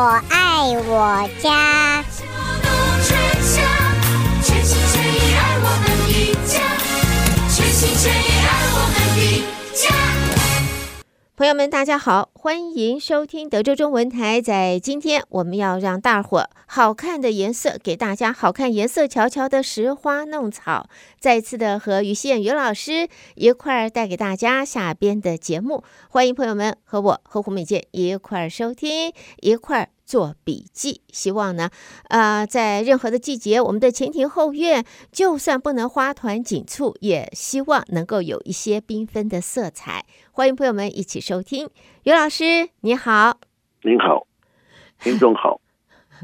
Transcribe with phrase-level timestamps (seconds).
[0.00, 2.04] 我爱我家。
[11.34, 14.40] 朋友们，大家好，欢迎收听德州中文台。
[14.40, 20.88] 在今天，我们要让大伙好看的颜色给大家，好看颜色瞧瞧的拾花弄草。
[21.20, 29.88] 再次的和于宪于老师一块儿带给大家下边的节目，欢迎朋友们和我和胡美健一块儿收听，一块儿。
[30.08, 31.68] 做笔记，希望呢，
[32.08, 40.06] 呃，在任何的季节，我们的前庭后院就算不能花团锦簇，也希望能够有一些缤纷的色彩。
[40.32, 41.68] 欢迎朋友们一起收听，
[42.04, 43.38] 于老师你好，
[43.82, 44.26] 您好，
[44.98, 45.60] 听众好，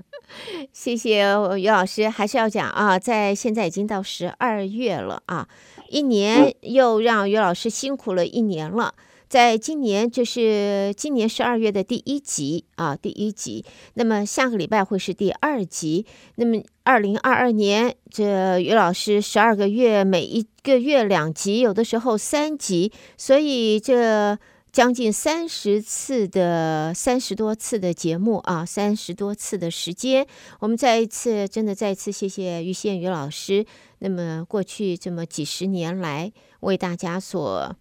[0.73, 1.19] 谢谢
[1.59, 5.47] 于老师，还是要讲啊，在现在已经到十二月了啊，
[5.91, 8.95] 一年又让于老师辛苦了一年了。
[9.35, 13.65] 在今年，这是今年十二月的第一集啊，第一集。
[13.95, 16.07] 那么下个礼拜会是第二集。
[16.37, 24.39] 那么二零二二年，这于老师十二个月，每一个月两集，有的时候三集，所以这
[24.71, 30.25] 将近三十次的三十多次的节目啊，三十多次的时间，
[30.61, 33.67] 我们再一次真的再一次谢谢于宪于老师。
[33.99, 37.75] 那么过去这么几十年来，为大家所。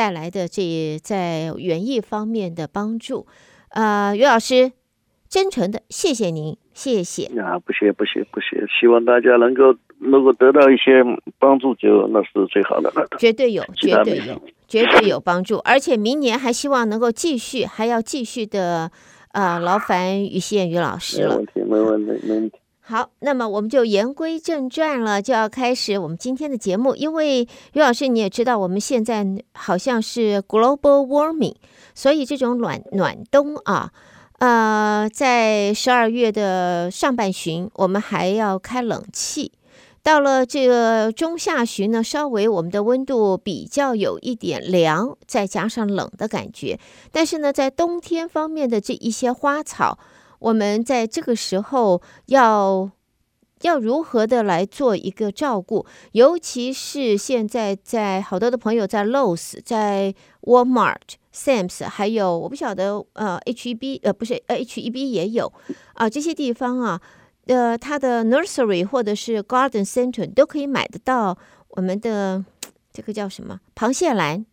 [0.00, 3.26] 带来的这在园艺方面的帮助，
[3.68, 4.72] 呃，于老师，
[5.28, 7.26] 真诚的谢谢您，谢谢。
[7.38, 11.04] 啊，不谢不谢不谢，希望大家能够能够得到一些
[11.38, 13.06] 帮助，就那是最好的了。
[13.18, 18.90] 绝对有，绝对有，绝对有帮助，而且明年还希望能够继续，还要继续的，
[19.32, 21.34] 呃，劳烦于宪于老师了。
[21.34, 22.56] 没问题，没问题，没问题。
[22.90, 26.96] 好，那么我们就言归正传了，就要开始我们今天的节目。
[26.96, 29.24] 因为于老师你也知道，我们现在
[29.54, 31.54] 好像是 global warming，
[31.94, 33.92] 所以这种暖暖冬啊，
[34.40, 39.52] 呃，在十二月的上半旬，我们还要开冷气。
[40.02, 46.80] 到了这个中下旬呢，稍微我们的温度比较有一点凉，再加上冷的感觉。
[47.12, 49.96] 但是呢，在冬天方面的这一些花草。
[50.40, 52.90] 我们在这个时候要
[53.62, 55.86] 要如何的来做一个照顾？
[56.12, 65.46] 尤其是现在在好多的朋友在 Lowe's、在 Walmart、Sam's，还有我不晓得呃 HEB 呃不是呃 HEB 也有
[65.92, 67.00] 啊、呃、这些地方啊
[67.46, 71.36] 呃它的 Nursery 或者是 Garden Center 都可以买得到
[71.68, 72.42] 我们的
[72.92, 74.46] 这个叫什么螃蟹兰？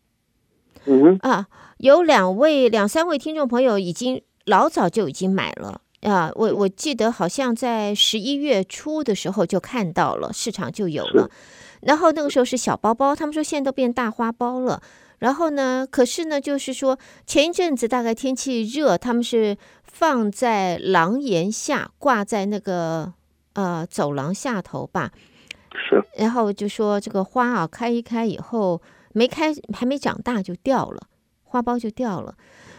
[0.86, 1.48] 嗯啊，
[1.78, 4.22] 有两位两三位听众朋友已经。
[4.48, 6.32] 老早就已经买了啊！
[6.36, 11.30] 我我记得好像在十一月初的时候就看到了，市场就有了。
[11.82, 14.82] 然后那个时候是小包包，他们说现在都变大花包了。
[15.20, 23.14] 然后呢，可是呢，就是说前一阵子大概天气热，他们是放在廊檐下，挂在那个
[23.54, 25.12] 呃走廊下头吧。
[25.72, 26.02] 是。
[26.18, 28.82] 然后就说这个花啊，开一开以后
[29.12, 31.08] 没开，还没长大就掉了，
[31.44, 32.36] 花苞就掉了。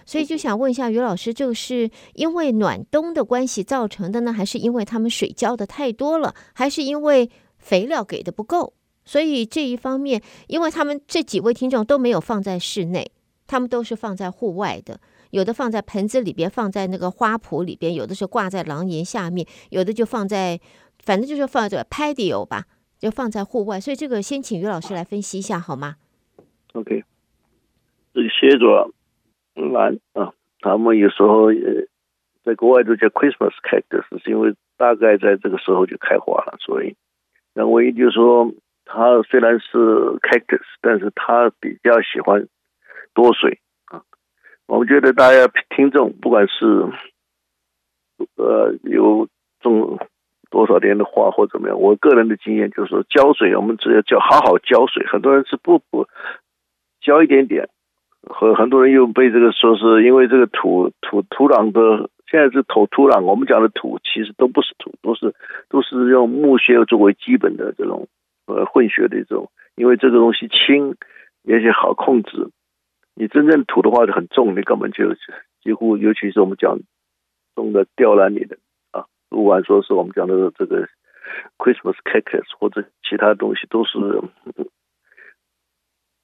[0.08, 8.72] 所以就想问一下于老师，这个是因为暖冬的关系造成的呢，还是因为他们水浇的太多了，还是因为肥料给的不够？
[9.04, 13.12] 所以这一方面，因为他们这几位听众都没有放在室内，
[13.46, 14.98] 他们都是放在户外的，
[15.28, 20.58] 有的放在盆子里边，放在那个花圃里边，有的是挂在廊檐下面，有的就放在，
[21.04, 22.64] 反正就是放在 patio 吧，
[22.98, 23.78] 就放在户外。
[23.78, 25.96] 所以这个先请于老师来分析一下好吗
[26.72, 27.04] ？OK，
[28.14, 28.90] 这个写着。
[29.60, 31.86] 兰啊，他们有时候也
[32.44, 36.96] 在国外都叫 Christmas cactus，是因为大概在这个时候就开花了，所以
[37.54, 38.52] 那唯一就是说，
[38.84, 39.78] 它虽然是
[40.22, 42.46] cactus，但是它比较喜欢
[43.12, 44.02] 多水啊。
[44.66, 46.64] 我们觉得大家听众不管是
[48.36, 49.28] 呃有
[49.60, 49.98] 种
[50.50, 56.06] 多少年的花或怎么样，我个人的经验就是说，浇水我们只要浇好好浇水，很多人是不不
[57.00, 57.68] 浇一点点。
[58.28, 65.34] 和很多人又被这个说是因为这个土土土壤的，现在是土土壤，我们讲的土其实都不是土，都是
[65.68, 68.06] 都是用木屑作为基本的这种
[68.46, 70.94] 呃混血的一种，因为这个东西轻，
[71.48, 72.50] 而且好控制。
[73.14, 75.14] 你真正土的话就很重，你根本就
[75.62, 76.78] 几乎，尤其是我们讲
[77.56, 78.58] 种的吊兰里的
[78.92, 80.86] 啊，不管说是我们讲的这个
[81.56, 83.98] Christmas cactus 或者其他东西都是。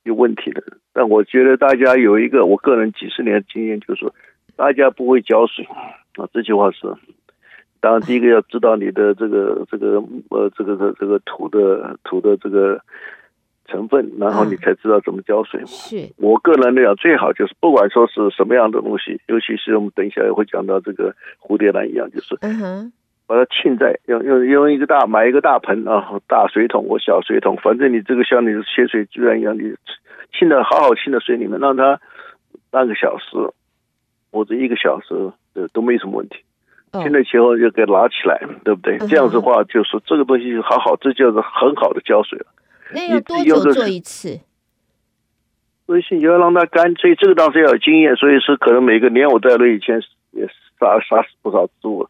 [0.04, 0.62] 有问题的，
[0.92, 4.14] 但我觉得大家有一个我个人几十年的经验，就是说
[4.54, 5.64] 大家不会浇水
[6.14, 6.28] 啊。
[6.32, 6.86] 这句话是，
[7.80, 12.80] 当然第一个要知道你的这个这个呃这个这个土的土的这个
[13.66, 15.60] 成分，然后你才知道怎么浇水。
[15.64, 22.92] 是我个人来讲，最好就是不管说是什么样的东西，尤其是我们等一下也会讲到这个蝴蝶兰一样，就是嗯哼，
[23.26, 29.74] 把它浸在用用用一个大买一个大盆啊，大水桶或小水桶，反正你这个像你的血水居然一样，你
[30.38, 32.00] 浸的好好浸的水里面，让它
[32.70, 33.36] 半个小时
[34.30, 35.14] 或者一个小时，
[35.54, 36.36] 呃，都没什么问题。
[36.92, 38.96] 浸了以后就给拿起来，对不对？
[39.08, 42.46] 这样子的话，就是这个东西就好好，这就是很好的浇水了。
[42.92, 44.38] 那要多久做一次？
[45.86, 50.00] 所以你要让它干，所以这个当时要有经验，所以是可能每个年我在那以前
[50.30, 50.46] 也
[50.78, 52.08] 杀杀死不少植物。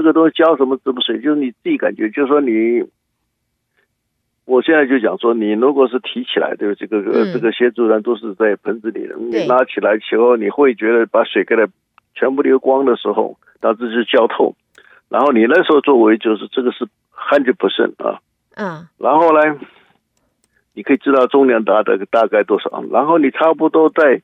[0.00, 2.82] 这个东西浇什么什么水，就是你自己感觉，就是说你，
[4.46, 6.74] 我现在就讲说，你如果是提起来，对？
[6.74, 11.68] 这个、嗯、这个些植物都是在盆子里的，你拿起来以后，你会觉得把水给它
[12.14, 14.54] 全部流光的时候，导致是浇透。
[15.08, 18.20] 然后你那时候作为就是这个是 hundred percent 啊，
[18.56, 19.58] 嗯，然后呢？
[20.72, 24.22] 你可以知道重量大的大概多少，然后你差不多在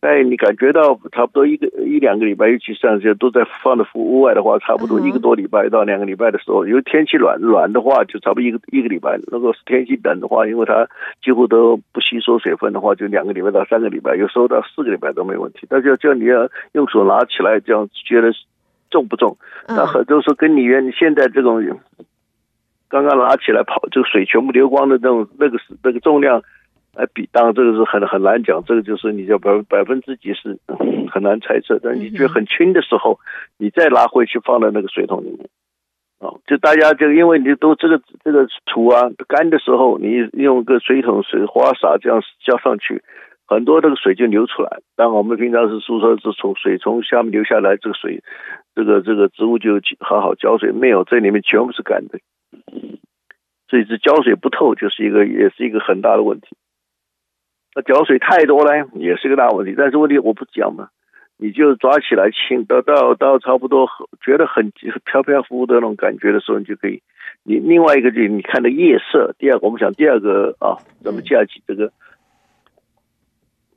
[0.00, 10.88] 在你感觉到差不多一个一两个礼拜，尤其像这些都在放在屋外的话，差不多一个多礼拜到两个礼拜的时候，因为天气暖暖的话，就差不多一个一个礼拜；如果是天气冷的话，因为它
[11.22, 15.66] 几乎都不吸收水分的话，就两个礼拜到三个礼拜，有时候到四个礼拜都没问题。
[15.68, 18.32] 但是叫你要用手拿起来这样觉得
[18.90, 19.36] 重不重？
[19.68, 21.62] 那很多时候跟你原你现在这种。
[22.92, 26.42] 刚刚拿起来跑，这个水全部流光的那种，那个那个重量
[26.92, 30.58] 来比，当然这个是很很难讲，这个就是你叫百百分之几是
[31.10, 31.78] 很难猜测。
[31.82, 33.18] 但你觉得很轻的时候，
[33.58, 35.48] 你再拿回去放在那个水桶里面，
[36.18, 43.02] 哦，就大家就因为你都这个这个土啊干的时候，你用个水桶水花洒这样浇上去，
[43.46, 44.80] 很多这个水就流出来。
[44.96, 48.20] 但我们平常是宿舍是从水从下面流下来，这个水，
[48.74, 52.18] 这个这个植物就好好浇水，没有这里面全部是干的。
[53.68, 56.56] 所以这浇水不透就是一个，也是一个很大的问题。
[57.74, 59.74] 那浇水太多呢，也是个大问题。
[59.76, 60.88] 但是问题我不讲嘛，
[61.36, 63.88] 你就抓起来轻，到到到差不多
[64.20, 64.72] 觉得很
[65.04, 67.02] 飘飘忽忽的那种感觉的时候，你就可以。
[67.42, 71.92] 你另外一个就是你看的夜色，第二个我们讲第二个啊，咱们架起这个，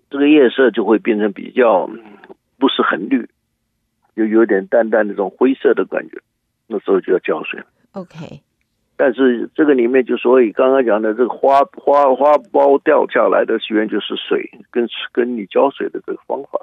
[0.09, 1.89] 这个夜色就会变成比较
[2.57, 3.29] 不是很绿，
[4.15, 6.17] 就有点淡淡那种灰色的感觉，
[6.67, 7.65] 那时候就要浇水了。
[7.93, 8.41] OK。
[8.95, 16.59] 但是这个里面就所以刚刚讲的这个花花花苞掉下来的原因就是水跟跟你浇水的这个方法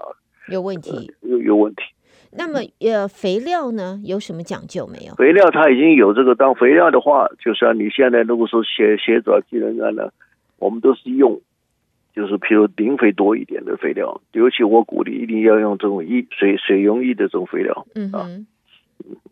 [0.49, 1.83] 有问题，有有问题。
[2.33, 5.15] 那么呃，肥料呢有什么讲究没有？
[5.15, 10.11] 肥料它已经有这个当肥料的话，就像你现在如果说写写爪机人干呢，
[10.59, 11.41] 我们都是用
[12.15, 18.47] 就是譬如磷肥多一点的肥料，尤其我鼓励一定要用这种易水水溶液的这种肥料，嗯哼。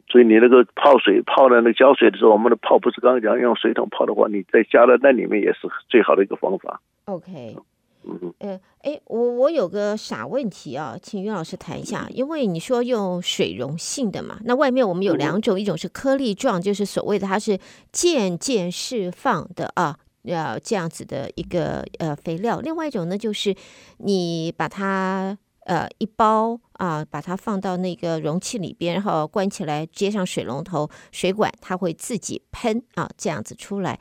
[0.08, 6.80] 所以你那个泡水泡的那个浇水的时候，我们的泡不是刚刚讲用水桶泡的话，你再加到那里面也是最好的一个方法。
[7.04, 7.56] OK，
[8.04, 17.58] 嗯嗯，哎，我我有个傻问题啊，请于老师谈一下，因为你说用水溶性的嘛，那外面我们有两种，嗯、一种是颗粒状，就是所谓的它是
[17.92, 23.54] 渐渐释放的啊，要这样子的一个呃肥料，另外一种呢就是
[23.98, 25.36] 你把它。
[25.68, 34.00] 呃，一包啊，把它放到那个容器里边，然后关起来，接上水龙头、水管，它会自己喷啊，这样子出来。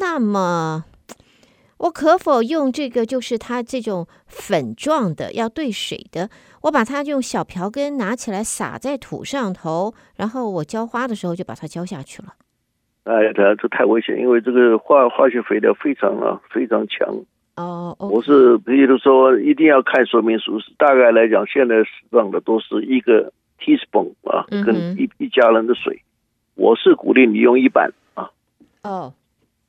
[0.00, 0.84] 那么，
[1.78, 3.06] 我可否用这个？
[3.06, 6.28] 就是它这种粉状的，要兑水的，
[6.62, 12.34] 我把它用小瓢羹拿起来撒在土上头，然后我浇花的时候就把它浇下去了。
[13.04, 17.24] 哎，这这太危险，因为这个化化学肥料非常啊，非常强。
[17.58, 18.14] 哦，oh, okay.
[18.14, 26.00] 我是比如说一定要看说明书，大概来讲，现在使用的都是一个 teaspoon 啊，跟一一家人的水。
[26.54, 28.30] 我是鼓励你用一板啊。
[28.84, 29.12] 哦，oh.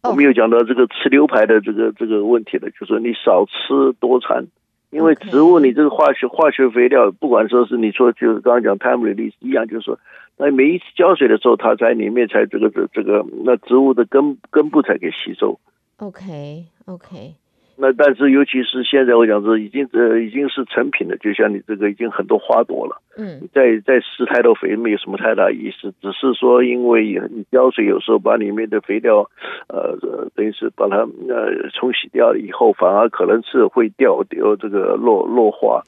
[0.03, 0.11] oh.
[0.11, 4.45] 我们有讲到这个吃牛排的这个这个问题的，就是你少吃多餐，
[4.91, 9.99] 因为植物你这个化学化学肥料，不管说是你说就是刚刚讲 time release 一样，就是说
[10.37, 15.59] 那每一次浇水的时候，它在里面才这个这这个那植物的根根部才给吸收。
[15.97, 17.33] OK OK。
[17.81, 29.29] 那但是，尤其是现在，我讲是已经呃已经是成品了，就像你这个已经很多花朵了，嗯，再再施太多肥没有什么太大意思，只是说因为你浇水有时候把里面的肥料，
[29.69, 29.97] 呃，
[30.35, 35.81] 等于是把它呃冲洗掉了以后，反而可能是会掉掉这个落落花。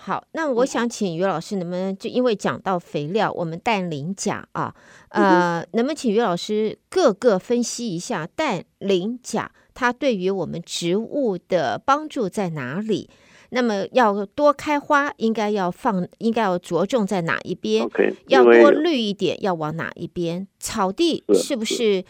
[0.00, 4.72] 好，那我想请于老师，能不能就因为讲到肥料，我们氮磷钾啊，
[5.10, 9.50] 呃，能不能请于老师各个分析一下氮磷钾？
[9.78, 13.08] 它对于我们植物的帮助在哪里？
[13.50, 20.48] 那么要多开花，应该要放，应该要着重在哪一边？Okay, 要多绿一点，要往哪一边？
[20.58, 22.04] 草地是不是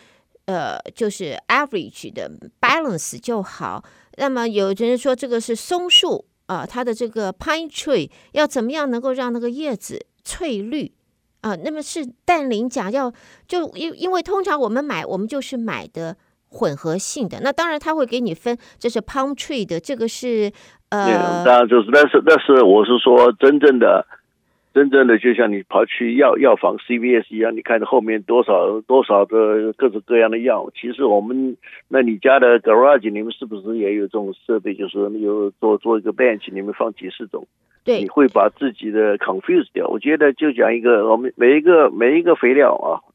[0.46, 3.84] 呃，就是 average 的 balance 就好。
[4.16, 10.90] 那么有人说这个是松树啊，它的这个 pine tree 要怎么样能够让那个叶子翠绿
[11.42, 11.54] 啊？
[11.54, 13.12] 那么是氮磷钾要
[13.46, 16.16] 就因因为通常我们买我们就是买的
[16.50, 20.50] 混合性的，那当然他会给你分，这是 palm tree 的，这个是
[20.90, 24.06] 呃，当然就是，但是但是我是说真正的。
[24.74, 30.70] 真正的就像你跑去药药房 CVS 一样，你看后面多少多少的各种各样的药。
[30.78, 31.56] 其实我们，
[31.88, 34.74] 那你家的 garage 里面是不是也有这种设备？
[34.74, 37.44] 就是有做做一个 bench，里面放几十种。
[37.82, 39.88] 对，你会把自己的 confuse 掉。
[39.88, 43.07] 我觉得就讲一个，我们每一个每一个肥料啊，他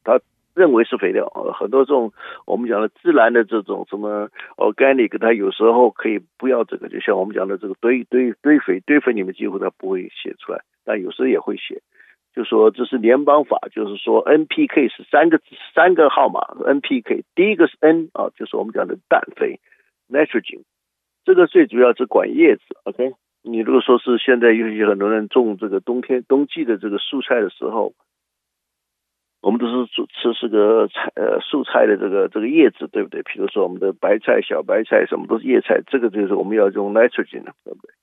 [0.55, 2.13] 认为是肥料啊，很多这种
[2.45, 6.89] 我们讲的自然的这种什么 organic，它有时候可以不要这个。
[6.89, 10.61] 就像我们讲的这个堆堆堆肥堆肥，里面几乎它不会写出来。
[10.85, 11.81] 但有时候也会写，
[12.35, 15.39] 就说这是联邦法，就是说 NPK 是三个
[15.73, 19.59] 三个号码，NPK 第一个是 N 啊，就是我们讲的氮肥
[20.09, 20.63] ，Nitrogen，
[21.23, 23.13] 这个最主要是管叶子，OK？
[23.43, 27.93] 你如果说是现在尤其很多人种这个冬天冬季的这个蔬菜的时候，
[29.43, 33.21] 我们都是吃这个菜呃蔬菜的这个这个叶子，对不对？
[33.23, 37.93] 比如说我们的白菜、小白菜什么都是叶菜，这个就是我们要用 Nitrogen 的，对不对？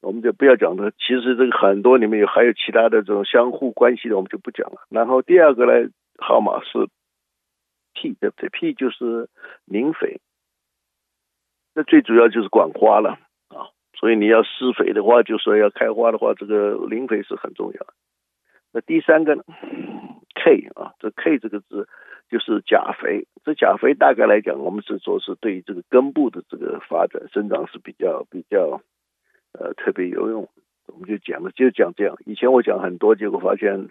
[0.00, 4.86] 我们就不要讲的，其实这个很多里面有还有其他的这种相互关系的，我们就不讲了。
[4.88, 6.86] 然后第二个呢，号码是
[7.92, 9.28] P，对不对？P 就是
[9.64, 10.20] 磷肥，
[11.74, 13.74] 那最主要就是管花了啊。
[13.98, 17.92] 所以你要施肥的话，就说要开花的话，这个磷肥是很重要的。
[18.76, 19.42] 那第三个呢
[20.34, 21.88] ，K 啊，这 K 这个字
[22.28, 23.26] 就是钾肥。
[23.42, 28.82] 这钾肥大概来讲，我们是说是对于这个根部的这个发展生长是比较比较。
[29.58, 30.46] 呃，特别有用，
[30.88, 32.14] 我们就讲了，就讲这样。
[32.26, 33.88] 以前我讲很多，结果发现，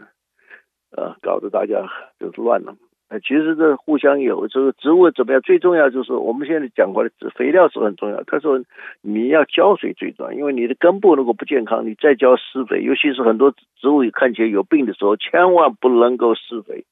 [0.92, 1.90] 呃，搞得大家
[2.20, 2.78] 就是乱了。
[3.08, 5.42] 呃，其实这互相有，这个植物怎么样？
[5.42, 8.24] 最重要就是我们现在讲过的，肥料是很重要。
[8.24, 8.64] 他说
[9.02, 16.86] 你要浇水最重要，因为你的根部如果不健康，你再浇施肥，尤其是很多植物看起来有病的时候，千万不能够施肥。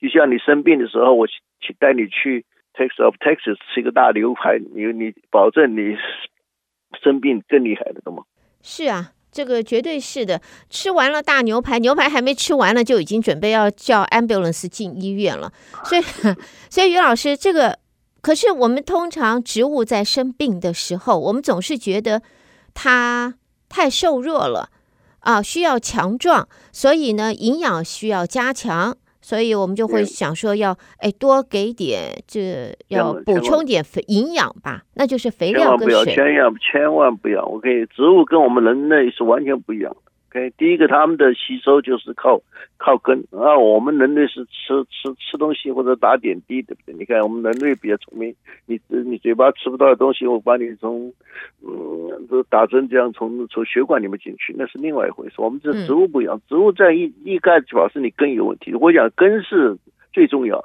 [0.00, 5.96] 就像你生病的时候，我去带你去 Texas of Texas 吃一个大牛排，你你保证你。
[7.04, 8.24] 生病更厉害的，懂吗？
[8.62, 10.40] 是啊，这个绝对是的。
[10.68, 15.52] 吃完了大牛排，牛排还没吃完呢，就已经准备要叫 ambulance 进医院了。
[15.84, 16.02] 所以，
[16.70, 17.78] 所以于老师，这个
[18.20, 22.22] 可是我们通常植物在生病的时候，我们总是觉得
[22.74, 23.34] 它
[23.68, 24.68] 太瘦弱了
[25.20, 28.96] 啊，需要强壮，所以呢，营养需要加强。
[29.30, 36.04] 所以我们就会想说要哎多给点，这要补充点肥营养吧，那就是肥料跟水。
[36.04, 37.46] 千万不要，千万千万不要。
[37.46, 40.09] 我跟你植物跟我们人类是完全不一样的。
[40.32, 42.40] OK，第一个，他们的吸收就是靠
[42.78, 46.94] 靠根啊，我们人类是吃吃吃东西或者打点滴，对不对？
[46.94, 48.32] 你看我们人类比较聪明，
[48.66, 51.12] 你你嘴巴吃不到的东西，我把你从
[51.66, 55.34] 嗯都打针这样从从血管里面进去，那是另外一回事。
[55.38, 58.72] 我们这植物不一样，植物在一一开始表示你根有问题。
[58.74, 59.76] 我讲根是
[60.12, 60.64] 最重要，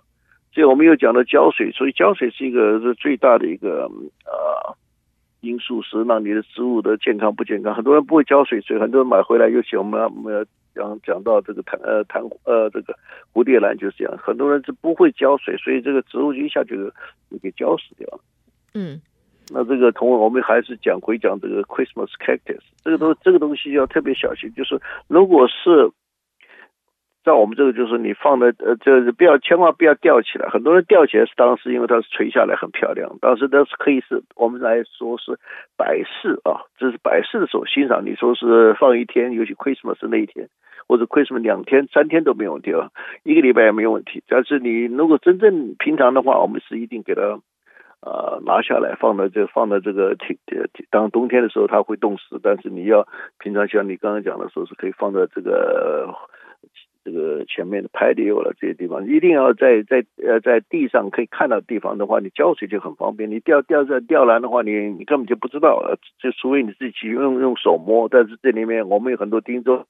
[0.54, 3.90] 所以我们又讲到浇水，所以浇水是一个是最大的一个
[4.26, 4.78] 呃。
[5.46, 12.96] 因素是让你的植物的健康不健康，很多人不会浇水，所以很多人买回来，尤其我们我们要讲讲到这个弹呃弹呃这个
[13.34, 16.76] 蝴蝶兰就是这样，很多人是不会浇水，所以这个植物一下就
[17.42, 18.20] 给浇死掉了。
[18.74, 19.00] 嗯，
[19.54, 25.92] 那这个同我们还是讲回讲这个 Christmas cactus，这个东这个东西要特别小心，就是如果是。
[27.26, 30.48] 在我们这个就是你放的呃，就是不要千万不要吊起来。
[30.48, 35.40] 很多人吊起来是当时因为它是垂下来很漂亮，当时那是可以是我们来说是
[35.76, 38.06] 摆饰啊，这是摆饰的时候欣赏。
[38.06, 40.48] 你说是放一天，尤其 Christmas 那一天，
[40.88, 42.92] 或者 Christmas 两天、三天都没有问题啊，
[43.24, 44.24] 一个礼拜也没有问题。
[44.28, 47.22] 但是你如果真正平常的话，我们是一定给它
[48.02, 50.16] 呃拿下来放在这放在这个
[50.92, 53.08] 当冬天的时候它会冻死，但是你要
[53.40, 56.14] 平常像你刚刚讲的时候是可以放在这个。
[57.06, 63.30] 这个前面的排的有了这些地方，一定要在在呃在地上可以看到地方的话，你浇水就很方便。
[63.30, 65.80] 你吊吊在吊篮的话，你你根本就不知道，
[66.18, 68.10] 就除非你自己用用手摸。
[68.10, 69.86] 但是这里面我们有很多听众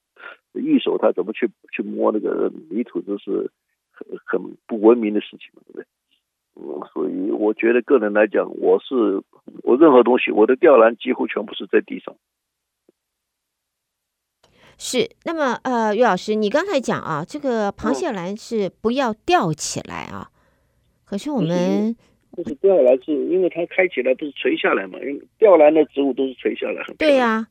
[0.52, 3.50] 一手他怎么去去摸那个泥土，都是
[3.92, 5.84] 很很不文明的事情，对不对？
[6.58, 9.22] 嗯，所以我觉得个人来讲，我是
[9.62, 12.14] 我任何东西，我的吊篮几乎全部是在地上。
[14.78, 20.30] 是，那么呃，于老师，你刚才讲啊，这个螃蟹兰是不要吊起来啊。
[21.04, 21.96] 可是我们
[22.36, 24.98] 就是吊兰，是因为它开起来不是垂下来嘛？
[25.00, 26.84] 因为吊兰的植物都是垂下来。
[26.98, 27.48] 对呀、啊。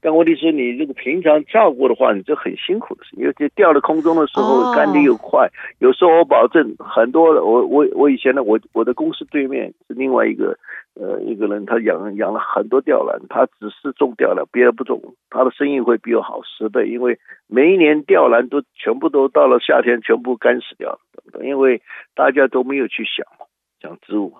[0.00, 5.40] 但问题是你这个平常照顾的话，你这很辛苦的事，因为这掉到空中的时候干的又快。
[5.40, 5.50] Oh.
[5.80, 10.56] 有时候我保证很多，我我我以前呢，我我的公司对面是另外一个
[10.94, 21.44] 呃一个人，他养养了很多吊兰，他只是种吊兰，别的不种，他的生意会比我好十倍，因为每一年吊兰都全部都到了夏天全部干死掉了？
[21.44, 21.82] 因为
[22.14, 23.26] 大家都没有去想
[23.80, 24.34] 想植物。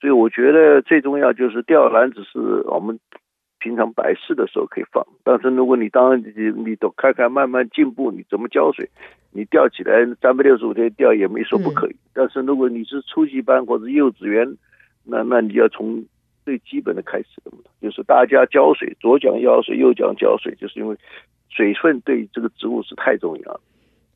[0.00, 2.98] 所以我觉得最重要就是吊兰，只是我们
[3.64, 5.02] 平常摆饰的时候可以放。
[5.24, 8.86] 但是如果你当你你都看看慢慢进步，你怎么浇水，
[9.32, 11.92] 你吊起来三百六十五天吊也没说不可以。
[11.92, 14.46] 嗯、但是如果你是初级班或者幼稚园，
[15.02, 16.04] 那那你要从
[16.44, 20.96] 最基本的开始的，就是大家浇水，左讲浇水，右讲浇水，就是因为
[21.48, 23.60] 水分对这个植物是太重要了。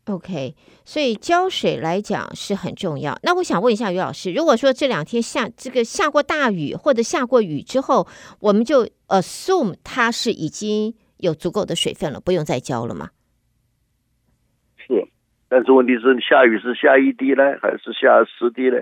[0.08, 0.54] OK，
[0.86, 3.18] 所以浇水来讲是很重要。
[3.22, 8.06] 那我想问一下于老师，如果说这两天下这个下过大雨或者下过雨之后，
[8.40, 13.10] 我们就 assume 它是已经有足够的水分了，不用再浇了吗？
[14.78, 15.08] 是，
[15.50, 18.80] 但是问题是下雨是下一滴呢，还是下十滴呢？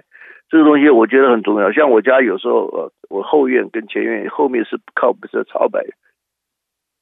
[0.49, 1.73] 这个东西我觉得很重要。
[1.73, 5.81] 像我家有时候呃，我后院跟前院后面是靠不是草北。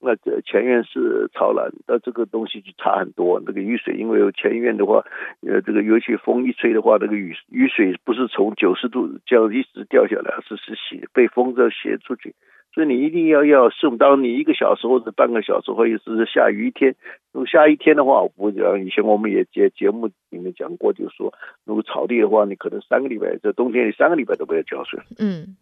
[0.04, 3.42] 那这前院是草兰，那这个东西就差很多。
[3.46, 5.04] 那个雨水，因为有前院的话，
[5.40, 12.34] 呃，这个尤其风一吹的话，那个雨雨水不是从九十度这样一直掉下来，是是斜被风这斜出去。
[12.74, 16.96] 所以你一定要要适当，你一个小时或者半个小时，或者是下雨一天。
[17.32, 21.32] 如果下一天的话，我讲以前我们也节节目里面讲过，就是说，
[21.64, 25.00] 如果草地的话，你可能三个礼拜，这冬天你三个礼拜都不要浇水。
[25.20, 25.56] 嗯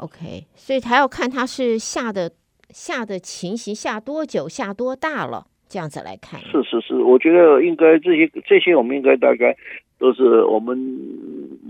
[0.00, 2.32] ，OK，所以还要看它是下的。
[2.70, 6.40] 下的情形，下多久，下多大了，这样子来看。
[6.40, 9.56] 是是是，我觉得应该这些这些，我们应该大概
[9.98, 10.76] 都是我们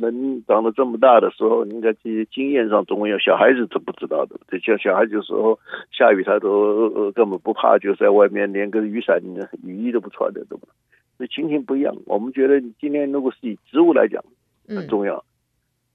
[0.00, 3.19] 人长得这么大的时候，应该这些经验上总有。
[3.19, 5.59] 小孩子都不知道的，这像小孩子有时候
[5.90, 9.21] 下雨他都根本不怕，就在外面连个雨伞、
[9.64, 10.69] 雨衣都不穿的，对吧？
[11.17, 11.97] 那情形不一样。
[12.07, 14.23] 我们觉得今天如果是以植物来讲，
[14.69, 15.17] 很重要。
[15.17, 15.28] 嗯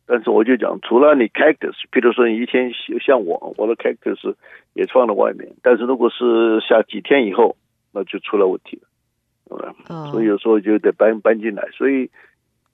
[0.05, 4.35] 但是我就讲，除了你 cactus，比如说你一天像我，我的 cactus
[4.73, 5.49] 也放在外面。
[5.61, 7.55] 但是如果是下几天以后，
[7.93, 8.87] 那就出了问题了，
[9.47, 10.11] 对吧？Oh.
[10.11, 11.69] 所以有时候就得搬搬进来。
[11.71, 12.09] 所以，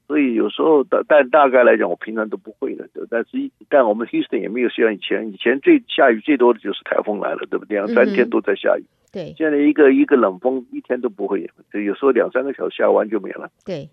[0.07, 2.89] 所以有时候大但大概来讲，我平常都不会的。
[3.11, 7.77] 但是一但我们 Houston 也没有像以前，以前最下雨最多的就是台风来了，对不对？
[7.77, 8.83] 两三天都在下雨。
[9.13, 9.37] 对、mm，hmm.
[9.37, 13.51] 现在一个一个冷风一天都不会，就有时候两三个小时下完就没了。
[13.63, 13.87] 对。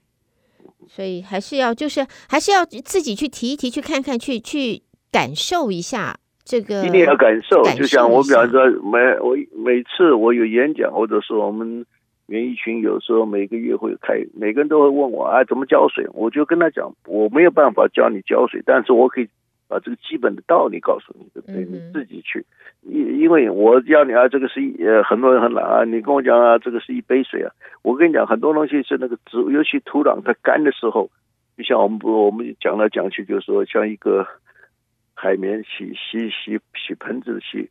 [0.88, 6.84] 所以还是要，就是还是要自己去提一提，去看看，去去感受一下这个。
[6.86, 11.84] 一定要感受，感受就像我比方说，每我每次我有演讲，或者是我们
[12.26, 16.06] 园艺群有时候每个月会开，每个人都会问我啊，怎么浇水？
[16.12, 19.28] 我就跟他讲，我没有办法教你浇水，但是我可以
[19.68, 21.64] 把这个基本的道理告诉你，对不对？
[21.64, 22.44] 你自己去。
[22.82, 27.52] 因因为我要你啊，这个是一呃很多人很懒啊，你跟我讲啊，这个是一杯水啊。
[27.82, 31.10] 我跟你讲，很多东西是那个植物，尤其土壤它干的时候，
[31.56, 34.26] 就像我们不我们讲来讲去，就是说像一个
[35.14, 37.68] 海绵洗洗洗洗盆子洗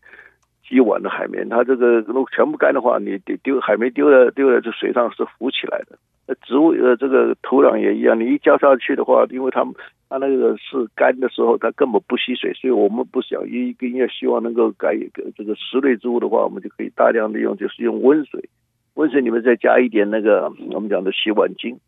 [0.68, 5.98] 洗碗的海绵，它这个如果全部干的话，你丢丢海绵丢在丢在这水上是浮起来的。
[6.28, 9.74] 那植物呃这个土壤也一样，你一浇下去的话，因为它们。
[10.08, 18.48] 它那个是干的时候，它根本不吸水，所以我们不想一个要希望能够改个这个石类植物的话，我们就可以大量的用，就是用温水，
[18.94, 21.80] 温水里面再加一点那个我们讲的洗碗精，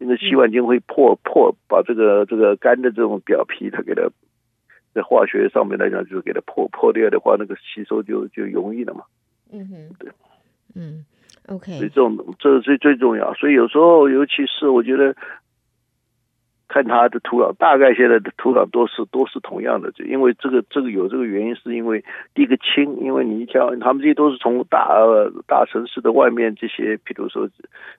[0.00, 4.02] 因为洗碗精会破破把这个这个干的这种表皮，它给它
[4.96, 9.04] 在化学上面来讲，就是给它破破掉的话，那个吸收就就容易了嘛。
[9.52, 10.10] 嗯哼，对，
[10.74, 11.04] 嗯
[11.46, 15.14] ，OK，所以这种这是最最重要，所以有时候尤其是我觉得。
[16.68, 24.98] 看它的土壤，大概现在的土壤都是都是同样的，就因为这个这个有这个原因，是因为第一个轻，因为你一挑，他们这些都是从大
[25.46, 27.48] 大城市的外面这些，比如说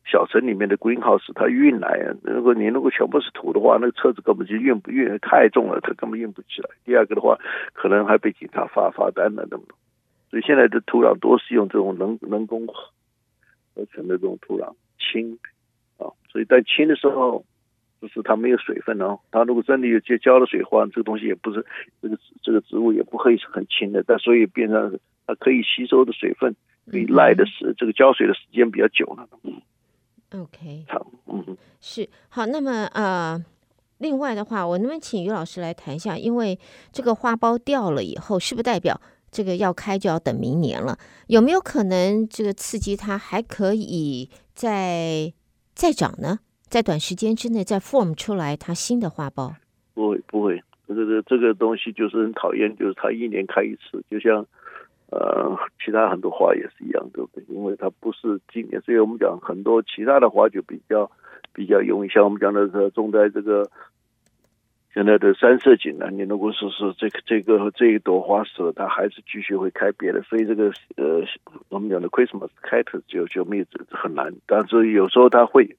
[0.06, 2.14] 小城里面的 greenhouse 它运来。
[2.24, 6.70] 如果你如果全部是土的话，那个车子根本就运不运太重了，它根本运不起来。
[6.84, 7.38] 第二个的话，
[7.74, 9.64] 可能还被警察发罚单了，那么。
[10.30, 15.40] 所以现在的土壤都是用这种人人工合成的这种土壤轻
[15.98, 17.46] 啊，所以在轻的时候。
[18.02, 21.66] 就是它没有水分哦，它如果真的有浇浇了水的话，这个东西也不是
[22.02, 26.56] 这个这个植物也不会是很轻的，但所以变成它可以吸收的水分，
[26.92, 29.28] 可以赖的时这个浇水的时间比较久了。
[29.44, 29.62] 嗯
[30.42, 32.46] ，OK，好，嗯，是好。
[32.46, 33.44] 那么呃，
[33.98, 36.18] 另外的话，我能不能请于老师来谈一下？
[36.18, 36.60] 因为
[36.92, 39.00] 这个花苞掉了以后，是不是代表
[39.32, 40.98] 这个要开就要等明年了？
[41.28, 45.34] 有没有可能这个刺激它还可以再
[45.74, 46.40] 再长呢？
[46.70, 49.56] 在短时间之内再 form 出来它新的花苞？
[49.94, 54.46] 不会不会，这个这个东西就是很讨厌，就是它一年开一次，就像
[55.10, 57.44] 呃，其他很多花也是一样，对不对？
[57.48, 61.10] 因为它不是今年，所以我们讲很多其他的花就比较
[61.54, 63.66] 比较容易，像我们讲的是种在这个
[64.94, 71.24] 现在的三色堇呢，你如果说是这个这个这一朵花死了，它还是继续会开别的，所以这个呃，
[71.70, 75.76] 我们讲的 Christmas 开头就就没有很难，但是有时候它会。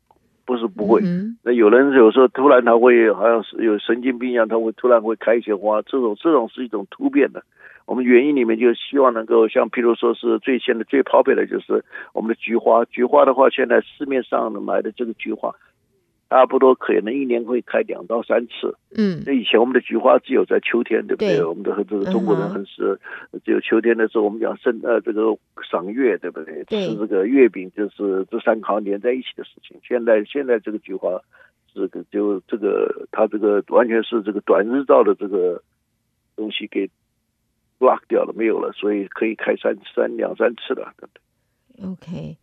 [0.48, 1.02] 不是不会，
[1.44, 7.42] 那有人有时候突然他会好像是有神经病一样，他会突然会开一些花，这种这种是一种突变的。
[7.84, 11.84] 我们园艺里面就希望能够像，譬如说是最现在最 popular 的就是
[12.14, 15.54] 我们的菊花，菊花的话，现在市面上买的这个菊花。
[16.31, 18.77] 差不多可能一年会开两到三次。
[18.95, 21.37] 嗯，那以前我们的菊花只有在秋天，对不对？
[21.37, 23.01] 对我们的这个中国人很是
[23.45, 25.37] 只有秋天的时候，我们讲圣呃这个
[25.71, 26.64] 赏月，对不对？
[26.64, 29.81] 对吃这个月饼，就是这三行连在一起的事情。
[29.83, 31.21] 现在现在这个菊花，
[31.73, 35.62] 这个就这个它这个完全是这个短日照的这个
[36.37, 36.91] 东西给
[37.79, 42.37] block 掉了，没有了，所以可以开三三两三次了，对不对？OK。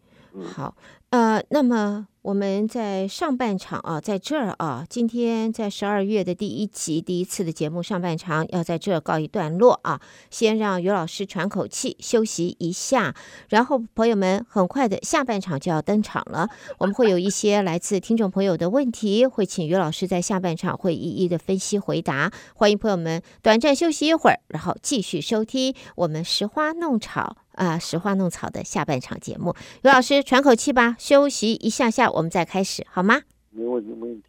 [0.44, 0.76] 好，
[1.12, 13.16] 呃，那么我们在上半场啊，在这儿啊，今天在十二月的第一集第一次的节目上半场要在这儿告一段落啊，先让于老师喘口气休息一下，
[13.48, 27.38] 然后朋友们很快的下半场就要登场了，我们会有一些来自听众朋友的问题，会请于老师在下半场会一一的分析回答，欢迎朋友们短暂休息一会儿，然后继续收听我们拾花弄草。
[27.56, 33.22] 啊，拾花弄草的下半场节目，刘老师喘口气吧，休息一下下，我们再开始，好吗？
[33.52, 34.24] 没问题，没问题。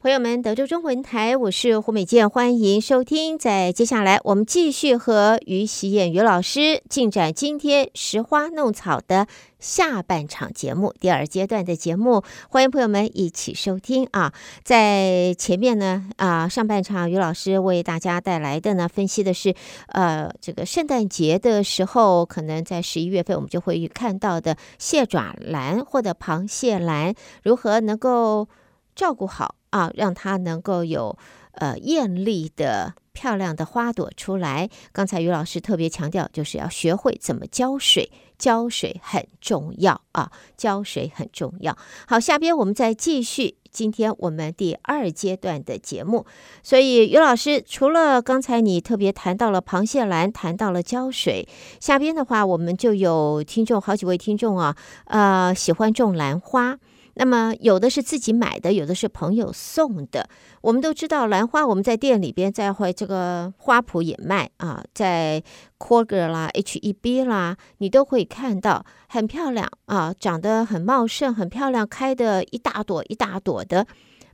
[0.00, 3.36] 朋友们，德州中文台，我是胡美健，欢迎收听。
[3.36, 9.26] 在接下来，我们继续和于喜燕于老师进展今天拾花弄草的
[9.58, 14.32] 下半场节目，第二阶段的节目，欢迎朋友们一起收听啊！
[14.62, 19.52] 在前面呢，啊，上半场于老师为大家带来的呢，分析的是，
[19.88, 28.46] 呃，这个圣诞节的时候，可能在十一月份我们就会看到的蟹爪兰或者螃蟹兰，如何能够
[28.94, 29.56] 照顾好。
[29.70, 31.16] 啊，让它能够有
[31.52, 34.68] 呃艳丽的漂亮的花朵出来。
[34.92, 41.76] 刚才于老师特别强调，就是要学会怎么浇水，浇水很重要啊，浇水很重要。
[42.06, 46.24] 好，下边我们再继续今天我们第二阶段的节目。
[46.62, 51.48] 所以于老师，除了刚才你特别谈到了螃蟹兰，谈到了浇水，
[51.80, 54.76] 下边的话我们就有听众好几位听众啊，
[55.06, 56.78] 呃，喜欢种兰花。
[57.18, 60.28] 那么有的是自己买的，有的是朋友送的。
[60.60, 65.42] 我们都知道兰花，我们在店里边在会这个花圃也卖啊，在
[65.80, 73.84] Kroger 啦、H-E-B 啦，你都会看到很漂亮啊，长得很茂盛，很漂亮，开的一大朵一大朵的。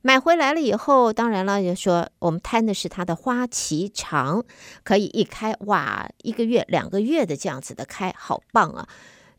[0.03, 4.45] 买回来了以后，当然了，就说我们贪的是它的花期长，
[4.83, 8.87] 可以一开哇，一个月、两个月的这样子的开，好棒啊！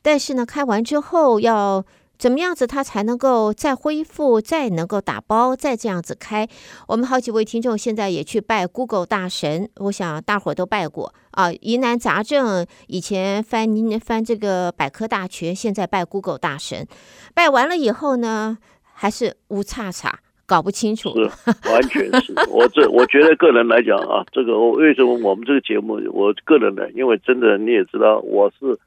[0.02, 1.86] 但是呢，开完之后要。
[2.18, 6.48] 怎么样子它才能够再恢复，再能够打包，再这样子开？
[6.88, 11.52] 我们好几位听众现在也去拜 Google 大神，我想大伙都拜过啊。
[11.52, 13.68] 疑难杂症以前翻
[14.00, 16.88] 翻这个百科大全，现在拜 Google 大神，
[17.34, 18.58] 拜完了以后呢，
[18.94, 21.10] 还是乌叉叉，搞不清楚。
[21.16, 21.24] 是，
[21.70, 28.80] 完全是我这我觉得个人来讲啊，这个为什么我们这个节目，我个人呢，因为真的你也知道，我是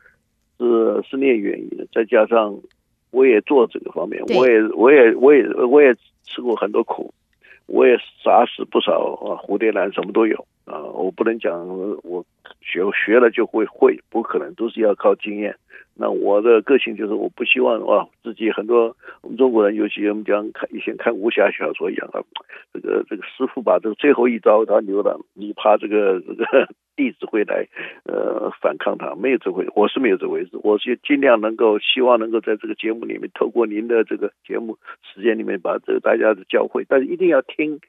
[0.58, 2.58] 是是念园艺的，再加上。
[3.10, 5.94] 我也做这个方面，我也我也我也我也
[6.24, 7.12] 吃过很多苦，
[7.66, 10.82] 我也杀死不少啊蝴蝶兰，什么都有啊。
[10.82, 11.66] 我不能讲
[12.02, 12.24] 我
[12.60, 15.56] 学学了就会会，不可能，都是要靠经验。
[16.00, 22.22] 那我的个性就是，我不希望啊自己很多我们中国人，尤其我们讲看以前看武侠小说一样啊，
[22.72, 27.66] 这个这个师傅把这个最后一招他留了，你怕这个这个 弟子会来
[28.04, 29.16] 呃反抗他？
[29.16, 30.50] 没有这回，我是没有这回事。
[30.62, 37.80] 我是尽量能够希望能够在这个节目里面，透过您的这个节目时间里面，把这个大家的教诲，但是一定要听，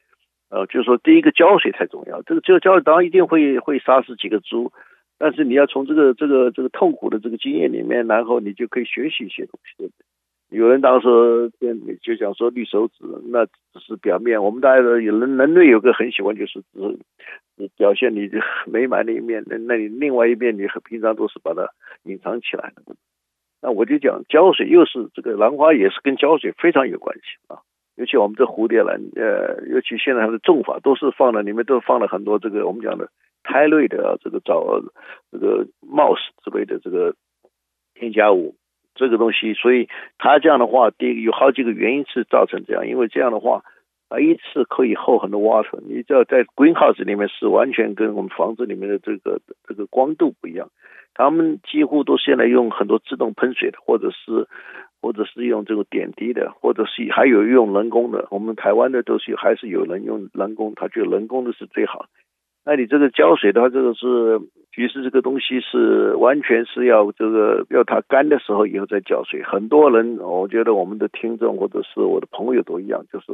[0.50, 4.72] 呃，就是说第一个浇水太重要，这个这个浇水当然一定会会杀死几个猪。
[5.18, 9.92] 但是你要从这个这个这个痛苦的这个经验里面，然后你就可以学习一些东西，
[10.50, 11.52] 有人当时
[12.02, 13.52] 就讲说绿手指，那只
[13.86, 14.42] 是表面。
[14.42, 16.98] 我们大家有人人类有个很喜欢就是只
[17.58, 18.30] 你表现你
[18.66, 21.70] 美满的一面，那那你另外一面你平常都是把它
[22.04, 22.96] 隐藏起来的。
[23.62, 27.60] 那我就讲浇水，又是这个兰花也是跟浇水非常有关系啊。
[28.00, 33.10] 尤其我们这蝴蝶兰，呃，尤其现在还是种法都是放了里面都放了很多这个我们讲的。
[33.42, 34.82] 肽类的这个藻
[35.32, 37.16] 这个 moss 之类的这个
[37.96, 38.56] 添加物，
[38.96, 43.64] 这个东西，所以它这样的话，第一个有好几个原因是造成这样，因为这样的话，
[44.10, 45.80] 啊，一次可以厚很多 water。
[45.88, 50.70] 你知道在 greenhouse 里面是完全跟我们房子里面的这个这个光度不一样。
[51.14, 54.48] 他们几乎都现在用很多自动喷水的，或者是
[55.02, 58.28] 或者是用这个点滴的，或者是还有用人工的。
[58.32, 62.06] 我们台湾的都是还是有人用人工，他觉得人工的是最好。
[62.66, 64.40] 那你这个浇水的话，这个是
[64.74, 69.44] 其实这个东西是完全是要这个要它干的时候以后再浇水。
[69.44, 73.26] 很多人，我觉得我们的听众或者是我的朋友都一样，就是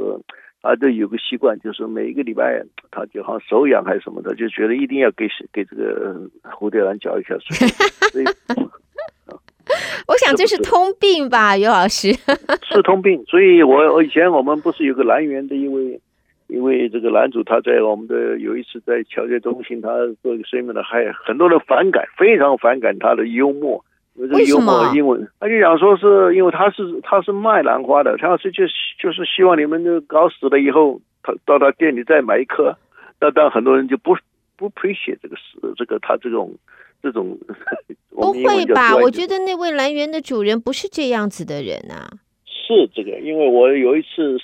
[0.67, 7.67] 他都有个习惯，就是每一个礼拜他就好像手痒还是什么的，就觉得一定要给给这个蝴蝶兰浇一下水。
[8.09, 8.25] 所以，
[10.07, 12.11] 我想这是通病吧，尤老师。
[12.67, 16.01] 是通病，所以我我以前我们不是有个兰园的一位。
[16.47, 19.89] 因为这个男主他在我们的有一次在侨界中心，他
[20.21, 23.83] 做一个生命的，还很多人反感，非常反感他的幽默。
[24.15, 24.91] 为什么？
[24.95, 28.63] 英文他就讲说是因为他是他是卖兰花的，他要是就
[28.99, 32.77] 就是希望你们就搞死了以后，他到他店里再买一颗。
[33.19, 34.15] 那当然很多人就不
[34.57, 35.43] 不 appreciate 这个事，
[35.75, 36.53] 这个他这种
[37.01, 37.37] 这种。
[38.09, 38.95] 不会吧？
[38.95, 42.07] 我觉得那位兰园的主人不是这样子的人啊。
[42.45, 44.39] 是这个，因为我有一次。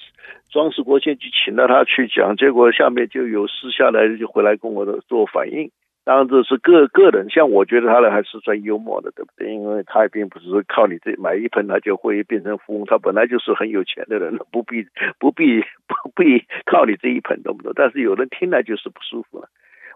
[0.52, 5.72] 装饰国庆就请到他去讲，结果下面就有私下来就回来跟我的做反应。
[6.04, 9.54] 当然这是个个人，像我觉得他呢还是算幽默的，对不对？
[9.54, 14.86] 因为他也并不是靠你这买一盆他就会变成富翁，他本来就是很有钱的人，不必
[15.20, 17.72] 不必不必靠你这一盆，懂不懂？
[17.76, 19.48] 但是有人听了就是不舒服了。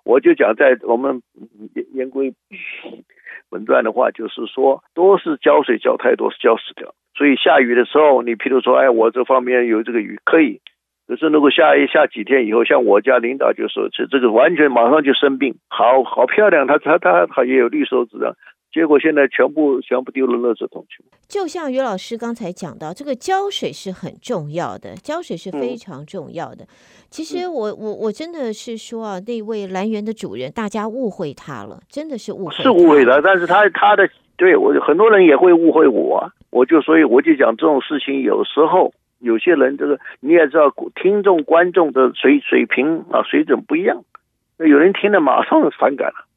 [0.04, 1.24] 我就讲在我们
[1.94, 2.36] 言归
[3.50, 6.94] 文传的话，就是说都是浇水浇太多是浇死掉。
[7.18, 10.62] 所以下雨的时候，你譬如说，哎，我这方面有这个雨可以，
[11.08, 18.34] 可是如果下一下几天以后，像我家领导就说，这这个完全马上就生病，好好漂亮，他他他他也有绿手指啊，
[18.72, 21.04] 结果现在全部全部丢了垃圾桶去。
[21.28, 26.64] 就像于老师刚才讲到，这个浇水是很重要的，浇水是非常重要的。
[26.64, 26.68] 嗯、
[27.10, 34.10] 其实我我我真的是说啊，那位兰园的主人，大家误会他了，真的是误会，是误会了，但是他他的。
[34.38, 38.92] 对我很多人也会误会我，我就所以我就讲这种事情，有时候
[39.26, 44.04] 有些人这个你也知道，听众观众的水水平啊水准不一样，
[44.58, 46.28] 有人听了马上反感了。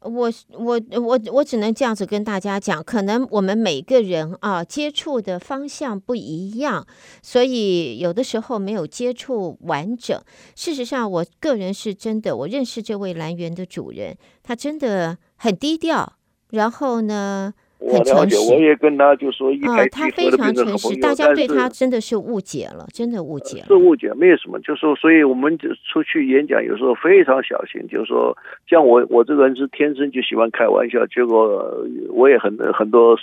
[0.00, 6.86] 我我我我只能这样子跟大家讲，可能我们每个人啊接触的方向不一样，
[7.20, 10.16] 所以有的时候没有接触完整。
[10.54, 16.14] 事实上，我个人是真的，我认识这位兰园的主人，他真的很低调。
[16.50, 18.36] 然后呢，很诚实。
[18.52, 23.66] 我也跟他就说一他非常诚实，大家对他真的是误解了，真的误解了。
[23.66, 24.58] 是误解，没有什么。
[24.60, 27.86] 就说，所以我们就出去演讲，有时候非常小心。
[27.88, 28.36] 就是说，
[28.68, 31.72] 像我，我这个人是天生就喜欢开玩笑，结果
[32.10, 33.16] 我也很很多，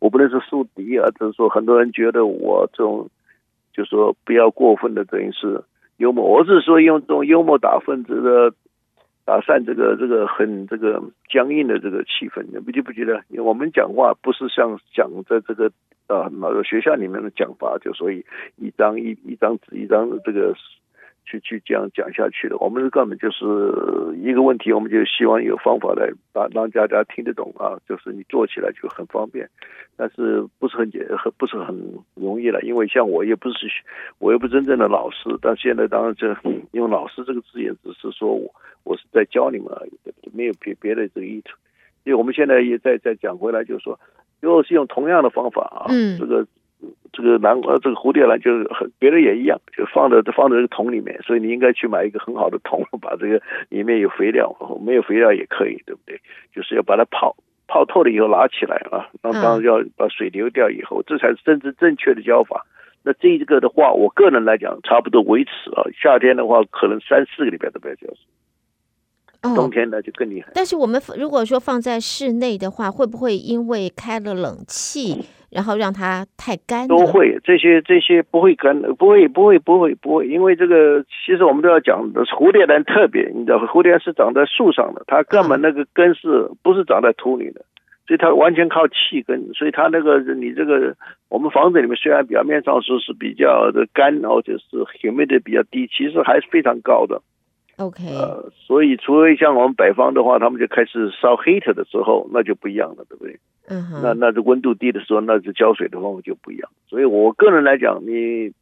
[0.00, 3.08] 我不能说树敌啊，就是说很多人觉得我这种，
[3.74, 5.62] 就说不要过分的，等于是
[5.96, 6.24] 幽默。
[6.24, 8.52] 我是说用这种幽默打分子的。
[9.24, 13.22] 打散这个这个很这个僵硬的这个气氛，你不觉不觉得？
[13.28, 15.70] 因为我们讲话不是像讲在这个
[16.06, 18.24] 啊，那个学校里面的讲法，就所以
[18.56, 20.54] 一张一一张纸一张这个。
[21.26, 23.46] 去去这样讲下去的，我们是根本就是
[24.18, 29.48] 一个问题，我们就希望有方法来把让大家听得懂啊，就是你做起来就很方便，
[29.96, 31.00] 但是不是很简，
[31.38, 31.74] 不是很
[32.14, 33.66] 容易了，因为像我也不是
[34.18, 36.36] 我又不是真正的老师，但现在当然这
[36.72, 39.92] 用老师这个字眼，只是说我我是在教你们而已，
[40.32, 41.56] 没有别别的这个意图。
[42.04, 43.98] 所以我们现在也在在讲回来，就是说，
[44.40, 46.46] 如果是用同样的方法啊，嗯，这个。
[47.14, 56.20] 这个兰呃，这个蝴蝶兰就是很别的也一样，就放在放在这个桶里面，所以你应该去买一个很好的桶，把这个里面有肥料，没有肥料也可以，对不对？
[56.52, 57.36] 就是要把它泡
[57.68, 62.66] 泡透了以后拿起来啊，然后当然要把水流掉以后，这才是真正正确的浇法。
[63.02, 68.18] 那这个的话，我个人来讲，差不多维持啊，夏天的话可能三四个礼拜都不要浇水。
[69.54, 70.52] 冬天呢就更厉害。
[70.54, 76.88] 但是我们如果说放在室内的话，会不会因为开了冷气， 然后让它太干？
[76.88, 87.64] 都会，这些这些不会干，不会不会不会不会，因为这个其实我们都要讲的蝴蝶兰特别，你知道蝴蝶兰是长在树上的，它根本那个根是不是长在土里的，
[88.06, 90.96] 所以它完全靠气根，所以它那个你这个
[91.28, 94.64] 我们房子里面虽然表面上说是比较的干，然后就是
[95.00, 97.22] humidity 比较低，其实还是非常高的。
[97.78, 103.38] OK，呃，所以除非像我们北方的话，他们就开始烧 heat 的时候，那就不一样了，对不对？
[103.66, 106.70] 嗯哼，那那是温度低的时候，那是浇水的方法就不一样。
[106.86, 108.52] 所以我个人来讲，你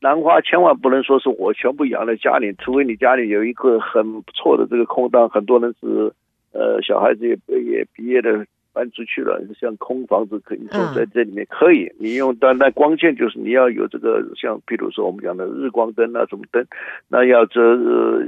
[0.00, 6.12] 兰花千万不能说是我全部养在家里，除非你家里有一个很不错的这个空档，很多人是
[6.52, 8.44] 呃小孩子也也毕业的
[8.76, 16.62] 搬出去了，像空房子可以说在这里面可以，你用但那光线就是你要有这个像，比如说我们讲的日光灯啊，什么灯，
[17.08, 18.20] 那要这、呃、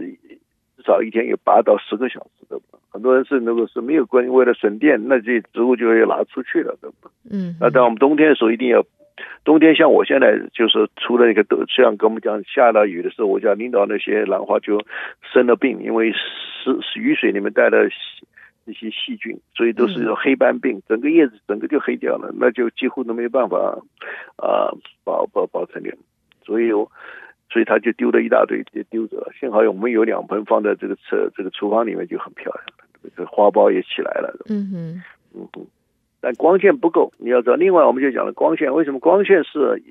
[0.79, 2.59] 至少一天有八到十个小时的。
[2.91, 7.11] 很多人是如果是没有关系，为了省电，那这植物就要拿出去了，对吧？
[7.31, 7.55] 嗯。
[7.61, 8.83] 那当我们冬天的时候，一定要
[9.45, 14.81] 冬天像我现在就是出了一个都像跟我们讲下了雨的时候，我家领导那些兰花就
[15.31, 17.87] 生了病，因为是雨水里面带了。
[18.69, 23.79] 一些细菌，所以都是有黑斑病，整个叶子整个就黑掉了，那就几乎都没办法
[24.37, 24.71] 啊
[25.05, 25.91] 保保保存了。
[26.45, 26.71] 所以，
[27.51, 29.33] 所以他就丢了一大堆，就丢着了。
[29.39, 34.35] 幸好我们有两盆放在这个车这个厨房里面，就很漂亮了，这个花苞也起来了。
[34.49, 35.03] 嗯哼，
[35.35, 35.67] 嗯哼，
[36.21, 37.57] 但光线不够，你要知道。
[37.57, 39.83] 另外，我们就讲了光线，为什么光线是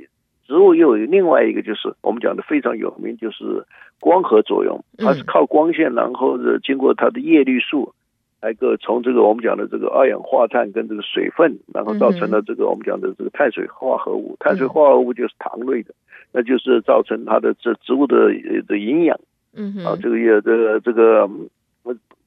[0.46, 3.66] 植物又有另外一个，就是我们讲的非常有名，就是
[4.00, 7.94] 光合作用，它是靠光线，然后是经过它的叶绿素。
[8.42, 14.38] 来个从这个我们讲的这个二氧化碳跟这个水分，然后造成了这个我们讲的这个碳水化合物。
[14.40, 15.94] 碳水化合物就是糖类的，
[16.32, 18.30] 那就是造成它的这植物的
[18.68, 19.20] 的营养。
[19.56, 21.28] 嗯哼，啊，这个也这个这个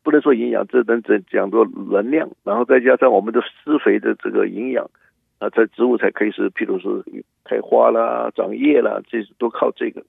[0.02, 4.90] 不能说营养，这能只讲做能量，然后再加上我们的施肥的这个营养，
[5.38, 7.04] 啊，这植物才可以是，譬如说
[7.44, 10.02] 开花啦、长叶啦，这是都靠这个。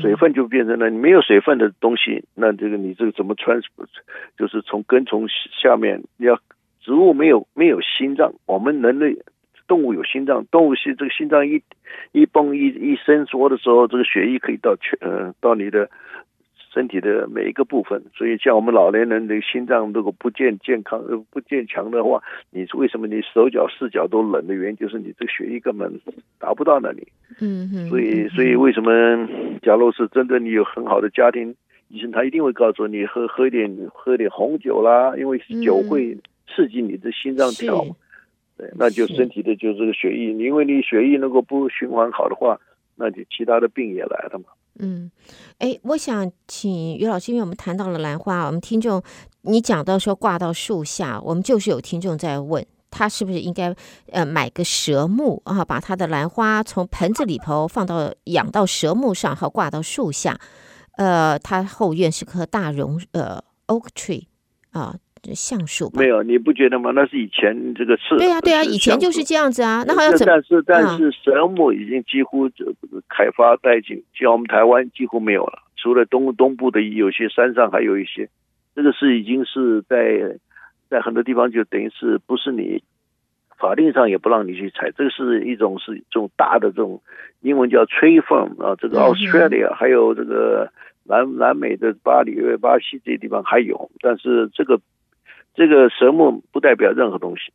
[0.00, 3.60] 水分就变成了你没有水分的东西，那这个你这个怎么穿？
[4.38, 6.40] 就是从根从下面，要
[6.80, 9.16] 植物没有没有心脏，我们人类
[9.66, 11.62] 动物有心脏，动物是这个心脏一
[12.12, 15.90] 一蹦一一伸缩的时候，这个血液可以到全呃到你的。
[16.76, 25.90] 身体的每一个部分，所以像我们老年人的心脏如果不健健康、不健强的话，你为什么你手脚四脚都冷的原因，就是你这血液根本
[26.38, 27.08] 达不到那里。
[27.40, 27.88] 嗯嗯。
[27.88, 28.90] 所以，所以为什么，
[29.62, 31.54] 假如是真的你有很好的家庭
[31.88, 36.14] 医生，他一定会告诉你喝喝一点喝一点红酒啦，因为酒会
[36.46, 37.82] 刺激你的心脏跳。
[38.58, 42.60] 对，那就身体的就这个血液，因为你血液如果不循环好的话，
[42.96, 44.50] 那就其他的病也来了嘛。
[44.78, 45.10] 嗯，
[45.58, 49.02] 哎，我想请于老师，因为我们谈到了兰花，我们听众
[49.42, 53.74] 你讲到说挂到树下，我们就是有听众在问，他是不是应该
[54.12, 60.38] 呃买个蛇木啊，把他的兰花从盆子里头放到养到蛇木上，好挂到树下。
[60.98, 64.26] 呃，他后院是棵大榕呃 oak tree
[64.70, 64.96] 啊。
[65.34, 66.90] 橡树没有，你不觉得吗？
[66.94, 68.16] 那是以前这个是。
[68.16, 69.82] 对呀、啊，对呀、啊，以前就是这样子啊。
[69.86, 70.32] 那还要怎么？
[70.32, 72.64] 但是但是神木已经几乎就
[73.08, 78.28] 开发殆尽，像我们台湾几乎没有了，除了东东部的有些山上还有一些。
[78.74, 80.38] 这个是已经是在
[80.90, 82.82] 在很多地方就等于是不是你
[83.58, 87.00] 法定上也不让你去采，这个是一种是这种大的这种
[87.40, 90.70] 英文叫 tree farm 啊，这个 Australia、嗯、还有这个
[91.04, 94.80] 南南美的巴黎、巴西这些地方还有，但是这个。
[95.56, 97.52] 这个蛇木不代表任何东西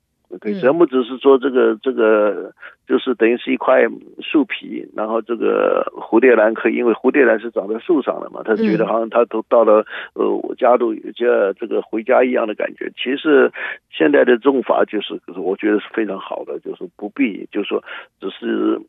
[0.61, 2.53] 蛇木只是说这个这个
[2.87, 3.83] 就是等于是一块
[4.21, 12.89] 树皮，然后这个蝴蝶兰可以，因为蝴蝶兰是长在树上的嘛，他觉得好像他都到了呃我家都有这这个回家一样的感觉。
[12.95, 13.51] 其实
[13.91, 17.83] 现在的种法就是，我觉得是非常好的，就是不必，就是说
[18.21, 18.79] 只是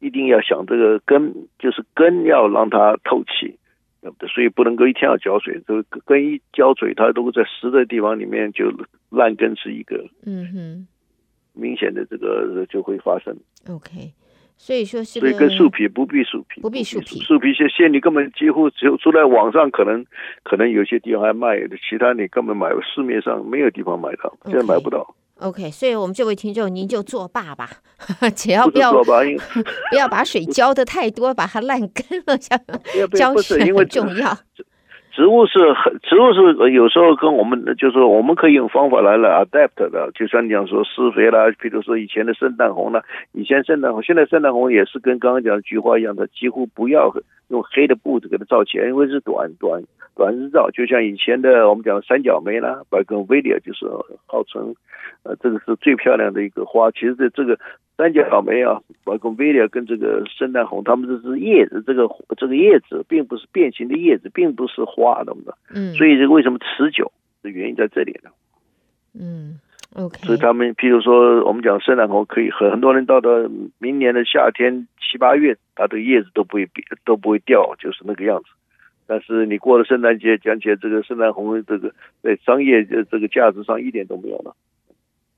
[0.00, 3.58] 一定要想这个根，就是根要让它透气。
[4.34, 8.72] 所以不能够一天要浇水，这个根一浇水，它都在湿的地方里面就
[9.10, 10.86] 烂根是一个，嗯哼，
[11.52, 13.36] 明显的这个就会发生。
[13.68, 14.12] OK，
[14.56, 20.04] 所以说是，所以跟树皮不必树皮，不必树皮，树皮些线你根本几乎只有出来网上可能
[20.42, 25.14] 可能有些地方还卖的，其他你根本买市面上没有地方买到，现在买不到。
[25.42, 27.68] OK，所以我们这位听众您就作罢吧，
[28.34, 29.04] 只要不要不，
[29.90, 32.58] 不要把水浇的太多，把它烂根了，像
[33.14, 34.38] 浇水很重要。
[35.14, 40.10] 植物是很，植物是有时候跟我们就是，我们可以用方法来来 adapt 的。
[40.14, 47.12] 就像你讲说施肥啦，比如说以前的圣诞红啦，以前圣诞红，现在圣诞红也是跟刚刚讲的菊花一样的，几乎不要
[47.48, 49.82] 用黑的布子给它罩起来，因为是短短
[50.16, 50.70] 短日照。
[50.70, 53.86] 就像以前的我们讲的三角梅啦，bougainvillea 就是
[54.26, 54.74] 号称
[55.24, 56.90] 呃这个是最漂亮的一个花。
[56.90, 57.58] 其实这这个。
[58.02, 65.32] 三角梅啊，包括威廉跟这个圣诞红，它们这是叶子，这个这个叶子并不是变形的叶子，并不是花的，
[65.72, 67.12] 嗯，所以这个为什么持久
[67.44, 68.30] 的原因在这里呢？
[69.14, 69.60] 嗯
[69.94, 73.48] ，OK，所以他们，譬如说，我们讲圣诞红，可以很很多人到了
[73.78, 78.46] 明年的夏天七八月，它的叶子都不会变，都不会掉，就是那个样子。
[79.06, 84.56] 但是你过了圣诞节，讲起来这个圣诞红，这个在商业的这个价值上一点都没有了。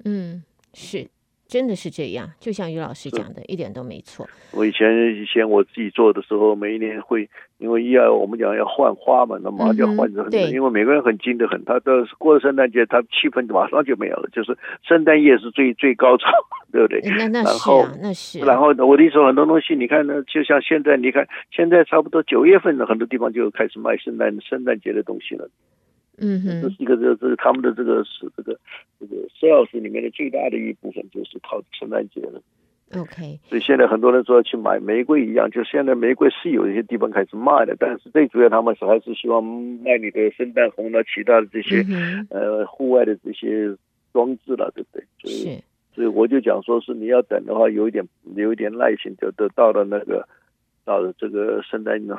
[0.05, 0.43] 嗯，
[0.73, 1.07] 是。
[1.55, 4.27] 真的是这样，就像于老师讲的，一点都没错。
[4.51, 16.27] 我以前以前我自己做的时候，每一年会因为要我们讲要换花嘛，那马上就要换着很多，因为每个人很精得很，他都是过了圣诞节，他气氛马上就没有了，就是圣诞夜是最最高潮，
[16.73, 17.01] 对不对？
[17.17, 18.41] 那那是啊，那是。
[18.41, 25.49] 然后我的意思，很多东西，你看呢，就像现在，你看现在差不多九月份的很多地方就开始卖圣诞圣诞节的东西了。
[26.19, 28.59] 嗯哼，这是一个这这他们的这个是这个
[29.01, 32.41] 这个 sales 里面的最大的一部分就是靠圣诞节了。
[32.95, 43.75] OK，所以现在很多人说要去买玫瑰一样，就现在玫瑰是有一些地方开始卖的，但是最主要他们是还是希望卖你的圣诞红了，其他的这些、嗯、呃户外的这些
[44.13, 45.05] 装置了，对不对？
[45.19, 45.63] 所以是
[45.95, 48.07] 所以我就讲说是你要等的话，有一点
[48.37, 50.29] 有一点耐心，就得到了那个。
[50.85, 52.17] 到了这个圣诞呢，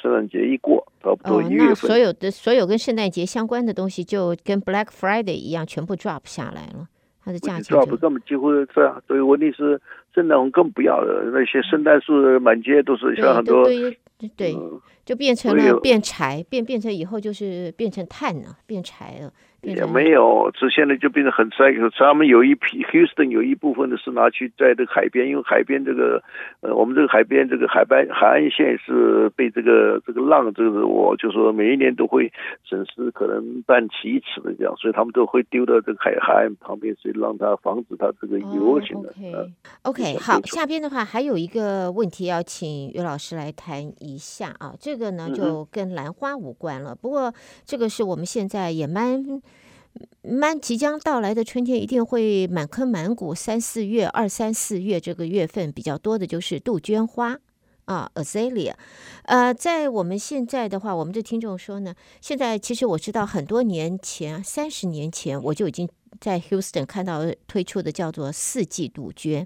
[0.00, 6.88] 圣诞节一过，差不多一月份，哦，那所有的所有跟圣诞节相关的东西，就跟 Black Friday 一样，全部 drop 下来了，
[7.24, 9.02] 它的价钱 drop 根本几乎是这样。
[9.06, 9.80] 所以问题是，
[10.14, 13.78] 圣诞红更不要了，那些圣诞树满街都是，像很多对
[14.18, 14.80] 对，对、嗯，
[15.10, 19.32] 就变成了变柴，变变成以后就是变成碳了，变柴了。
[19.62, 21.70] 也没有，这现在就变得很塞。
[21.98, 26.22] 他们有一批 Houston 有一部分的是拿去在这个海边，因为海边这个，
[26.62, 32.32] 呃，我们这个海边这个海边海岸线是被这个这个浪，这个我就说每一年都会
[32.64, 39.12] 损失可能半尺一尺的这样，所以他们都会丢到这个海海岸旁边，所以让它防止它这个油性的。
[39.82, 40.18] Oh, OK，OK.
[40.18, 47.32] 好，下边的话还有一个问题要请于老师来谈一下啊，这个呢就跟兰花无关了，嗯、不过
[47.64, 49.40] 这个是我们现在也蛮。
[50.22, 57.36] 蛮即将到来的春天一定会满坑满谷，三四月、二三四月这个月份比较多的就是杜鹃花
[57.86, 58.74] 啊，Azalea。
[59.24, 65.88] 呃，在我们现在的话，我们的听众说呢，现在其实我知道很多年前，三十年前我就已经
[66.20, 69.44] 在 Houston 看到推出的叫做四季杜鹃。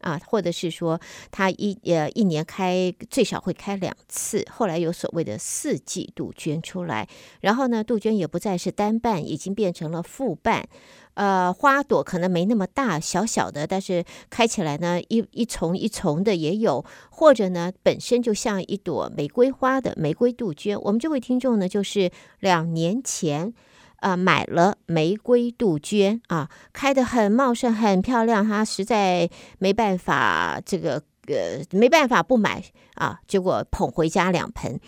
[0.00, 7.08] 啊，或者是说，它一呃一年开最少会开两次，后来有所谓的四季杜鹃出来，
[7.40, 10.68] 然后呢，杜鹃也不再是单瓣，已经变成了复瓣，
[11.14, 20.80] 呃，花朵可能没那么大，小小的，但是开起来呢，一一丛一丛的也有，或者呢，本身就像一朵玫瑰花的玫瑰杜鹃。
[20.80, 23.54] 我们这位听众呢，就是两年前。
[24.00, 28.46] 啊、买了玫瑰杜鹃啊，开得很茂盛，很漂亮。
[28.46, 29.28] 他实在
[29.58, 32.62] 没办法，这个呃没办法不买
[32.94, 33.20] 啊。
[33.26, 34.80] 结果捧回家两盆，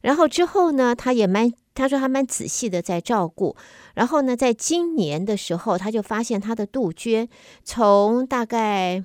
[0.00, 3.56] 然后之后呢，他也蛮，他说他蛮仔细的在照顾。
[3.94, 7.28] 然后呢，在今年的时候，他就发现他的杜鹃
[7.64, 9.02] 从大概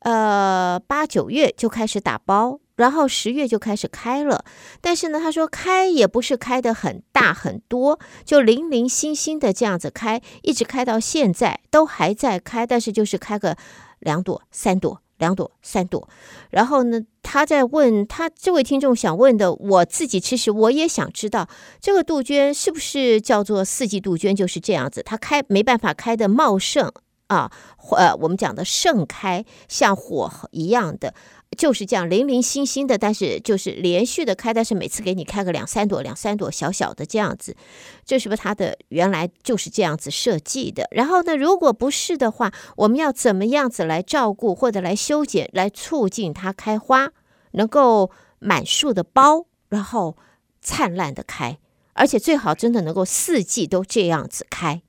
[0.00, 2.58] 呃八九月就开始打苞。
[2.76, 4.44] 然后十月就开始开了，
[4.80, 13.56] 但是呢，他说开也不是开得很大很多，就零零星星的这样子开，一直开到现在都还在开，但是就是开个
[13.98, 16.06] 两朵、三朵、两朵、三朵。
[16.50, 21.48] 然后呢，他在问他这位听众想问的，我自己其实我也想知道，
[21.80, 26.92] 这个杜鹃是不是叫做四季杜鹃，就是这样子，它开没办法开得茂盛
[27.28, 27.50] 啊，
[27.96, 31.14] 呃，我们讲的盛开像火一样的。
[31.56, 37.56] 就是这样零零星星的，但是就是连续的开，但是每次给你开个两三朵、两三朵小小的这样子，
[38.04, 40.86] 这是不是它的原来就是这样子设计的？
[40.90, 47.10] 然后呢，如果不是的话，我们要怎么样子来照顾或者来修剪，来促进它开花，
[47.52, 50.16] 能够满树的苞，然后
[50.60, 51.58] 灿烂的开，
[51.94, 54.82] 而且最好真的能够四季都这样子开。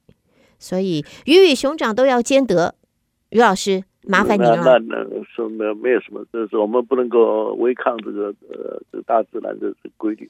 [0.59, 2.75] 所以鱼与熊掌都要兼得，
[3.29, 3.83] 于老师。
[4.07, 4.55] 麻烦你了。
[4.63, 10.29] 那那那说没没有什么，就是我们不能够违抗这个呃这大自然的这规律。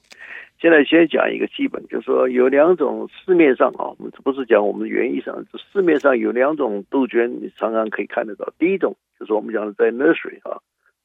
[0.59, 8.51] 现在先讲一个基本，就是说有两种市面上啊，我们不是讲我们园艺上，市面上有两种杜鹃，你常常可以看得到。
[8.57, 10.57] 第一种就是我们讲的在 nursery 啊，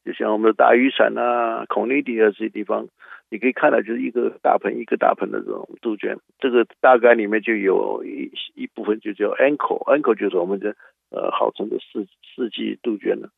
[0.05, 2.89] 就像我们的大雨伞啊、孔尼迪啊这些地方，
[3.29, 10.75] 你可以看到就是一个大盆一个大盆的这种杜鹃，这个大概里面就有一一部分就叫 ankle，ankle 就是我们的。
[11.13, 13.29] 呃，号称的四四季杜鹃呢？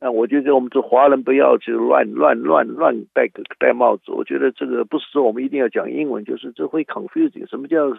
[0.00, 4.12] 那我觉得我们这华人不要去乱乱乱乱戴个戴帽子。
[4.12, 7.48] 我觉得这个不是说我们一定要讲英文，就是这会 confusing。
[7.48, 7.90] 什么叫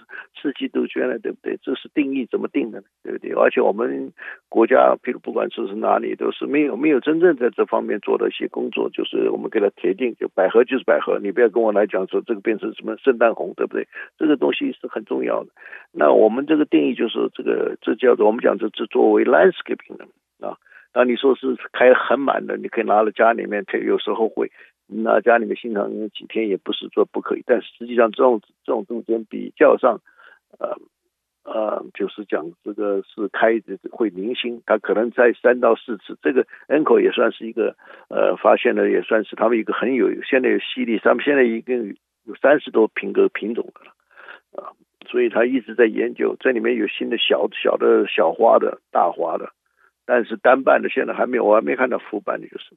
[0.42, 1.20] 四季杜鹃呢？
[1.20, 1.60] 对不对？
[1.62, 2.86] 这是定义怎么定的呢？
[3.04, 3.32] 对不对？
[3.32, 4.14] 而且我们
[4.48, 13.86] 国家，比如不管说是哪里，都是没有没有真正在这方面做的一些工作，就是我们给它铁定，就百合就是百合，你不要跟我来讲说这个变成什么圣诞红，对不对？
[14.18, 15.50] 这个东西是很重要的。
[15.92, 20.56] 那我们这个定义就是这个，这叫做我们讲这这作为 landscaping 的啊。
[20.94, 24.52] 那你说是开很满的，你可以拿到家里面，它有时候会
[24.88, 27.44] 拿家里面欣赏几天，也不是说不可以。
[27.46, 30.02] 但实际上，这种这种中间比较上，
[30.58, 30.76] 呃
[31.44, 36.18] 呃，就是讲这个是开的会零星，它可能在三到四次。
[36.22, 37.76] 这个 NCO 也算是一个
[38.10, 43.94] 呃发现的，也算是他们一个很有现在有犀利，他们现在已经有三十多品个品种的了
[44.64, 44.74] 啊，
[45.08, 49.52] 所以他一直在研究，这里面有新的小小的小花的大花的，
[50.10, 52.76] 但是单办的现在还没有，我还没看到复办的，就是。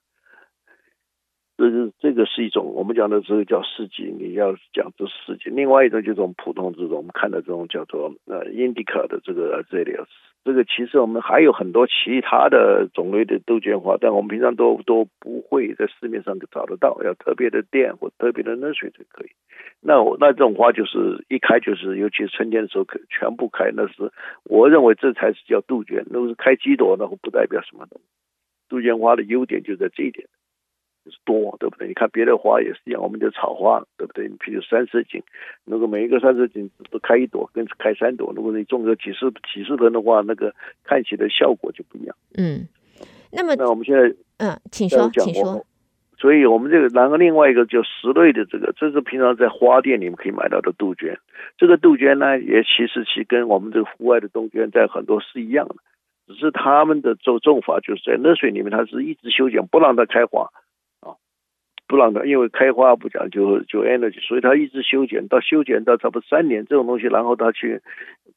[1.63, 5.49] 这是这个是一种我们讲的这个叫四季，你要讲这四季。
[5.49, 10.09] 另外一种就是我们普通这种我们看到这种叫做呃 Indica 的这个 Azaleas，
[10.43, 19.31] 这个其实我们还有很多其他的种类的杜鹃花，但我们平常都都不会在市面上找得到，要特别的店或特别的热水才可以。
[19.81, 24.11] 那我那这种花就是一开就是，尤其春天的时候可全部开，那是
[24.43, 26.05] 我认为这才是叫杜鹃。
[26.11, 28.05] 如果是开几朵，那不代表什么东西。
[28.69, 30.27] 杜鹃花的优点就在这一点。
[31.05, 31.89] 就是多，对不对？
[31.89, 34.29] 你看别的花也是一样，我们的草花，对不对？
[34.29, 35.23] 你比如三色堇，
[35.65, 42.17] 如果每一个三色堇都开一朵，跟开三朵，如果你种个几十几十盆的话，那个看起来效果就不一样。
[42.39, 42.69] 嗯，
[43.33, 45.65] 那么那我们现在嗯，请说，请说。
[46.19, 51.19] 所以我们这个，然后另外一个就石类的这个，这是平常在花店里面可以买到的杜鹃。
[51.59, 55.75] 这个杜鹃呢，也其实其跟我们这个户外的杜鹃在很多是一样的，
[56.29, 60.49] 只是他们的种种法就是在热水里面，它是一直修剪，不让它开花。
[61.93, 67.83] 不让它，因为开花不讲究就，energy，所以它一直修剪，到修剪到差不多三年这种东西，然后它去，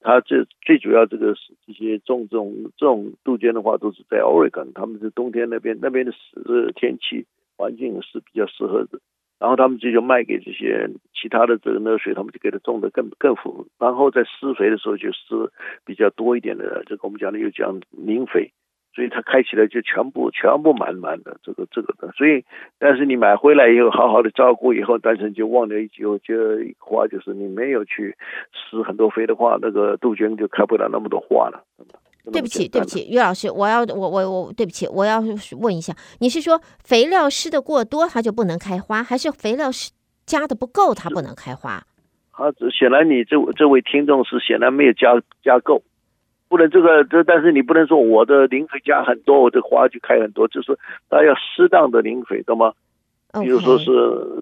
[0.01, 7.25] 它这最主要这个是这些种这种这种杜鹃的话，都是在 Oregon，他们是冬天那边那边的湿天气
[7.55, 8.99] 环境是比较适合的，
[9.39, 15.49] 然后他们就就卖给这些其他的这个热水，他们就给它种的更更富，然后在施肥的时候就施
[15.85, 18.51] 比较多一点的，这个我们讲的又讲磷肥。
[18.95, 22.45] 所以它开起来就全部全部满满的这个这个的，所以
[22.79, 26.05] 但是你买回来以后好好的照顾以后，但是你就忘掉一句
[26.79, 28.15] 话，就是你没有去
[28.53, 31.61] 施很多肥的话，那个杜鹃就开不了那么多花了。
[32.31, 35.21] 对不起，对不起，于老师，我要我我我对不起，我要
[35.59, 39.91] 问一下，你是说肥料施的过多它就不能开花，还是肥料施
[40.25, 41.83] 加的不够它不能开花？
[42.31, 45.83] 啊，显然你这这位听众是显然没有加加够。
[46.55, 50.79] 不能这个这，但是你不能说我的磷肥加很多，我的花就开很多，就是
[51.09, 52.71] 它要适当的磷肥，懂吗？
[53.41, 53.91] 比如说是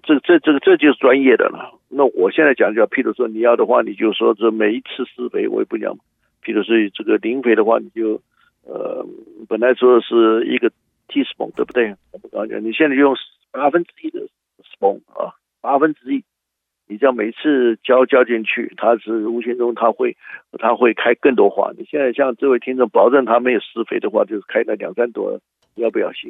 [0.03, 1.73] 这这这个这就是专业的了。
[1.89, 5.97] 那我现在讲叫，譬如说你要的话，你就说这每一次施肥我也不讲。
[6.43, 8.21] 譬如说这个磷肥的话，你就
[8.63, 9.03] 呃
[9.49, 10.69] 本来说是一个
[11.07, 11.95] teaspoon，对不对？
[12.11, 13.15] 我们刚讲，你现在用
[13.49, 14.19] 八分之一的
[14.61, 16.23] spoon 啊，八分之一。
[16.93, 20.15] 你只要每次浇浇进去，它是无形中它会
[20.59, 21.71] 它会开更多花。
[21.75, 25.39] 你现在像这位听众，保证他没有施肥的话，就是开个两三朵，
[25.73, 26.29] 要不要行。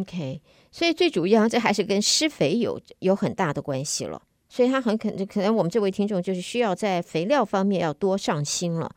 [0.00, 0.40] OK，
[0.70, 4.22] 所以最主要这还是跟施肥有有很大的关系了。
[4.48, 8.90] 所以他很可能可能我们这位听众就是需要在肥料方面要多上心了。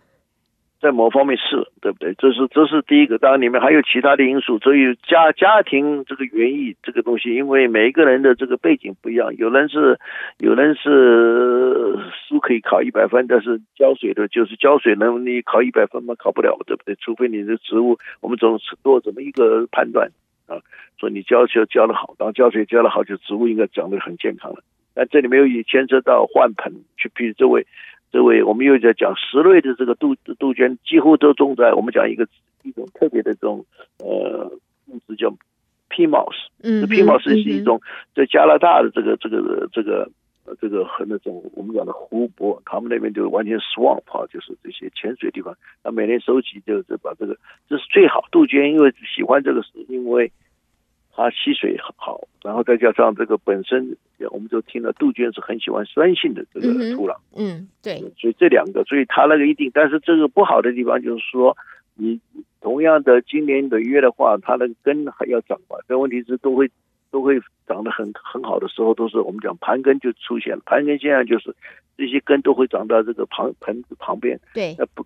[0.84, 2.14] 在某方面是对不对？
[2.18, 4.60] 这是这是第一个，当然里面还有其他的因素。
[4.60, 9.98] 所以家家庭这个园艺这个东西，因为每一个人的这个背景不一样，有人是
[10.40, 16.16] 有人是书可以考一百分，但是浇水的就是浇水能力考一百分吗？
[16.20, 16.96] 考不了，对不对？
[17.00, 20.12] 除非你的植物，我们总是做这么一个判断
[20.48, 20.60] 啊，
[21.00, 24.62] 说你浇水浇得好，然后浇水浇得好，就植物应该长得很健康了。
[24.94, 27.66] 但这里面又牵涉到换盆，去比如这位。
[28.14, 32.28] 这位，我们又在讲石类的这个杜杜鹃，几乎都种在我们讲一个
[32.62, 33.66] 一种特别的这种
[33.98, 34.52] 呃
[34.86, 35.32] 物质叫
[35.90, 36.36] peat moss。
[36.62, 37.82] 嗯，peat moss 是一种
[38.14, 40.08] 在加拿大的这个这个这个
[40.62, 47.36] 这个和那种我们讲的湖泊，他们那边就完全 swamp 啊，就是这些潜水地方，他每年收集就是把这个
[47.68, 50.32] 这是最好杜鹃，因为喜欢这个是因为。
[51.16, 53.96] 它吸水很好，然后再加上这个本身，
[54.32, 61.56] 我们就听了杜鹃是很喜欢酸性的这个土壤，嗯，嗯，对，所以这两个，所以它那个一定，但是这个不好的地方就是说，
[61.94, 62.20] 你
[62.62, 66.70] 同样的今年的月的话，它的根还要长嘛，但问题是都会
[67.12, 71.56] 都会长得很很好的时候，都是我们讲盘根就出现了，盘根现象就是
[71.96, 75.06] 这些根都会长到这个旁盆子旁边，对，那不。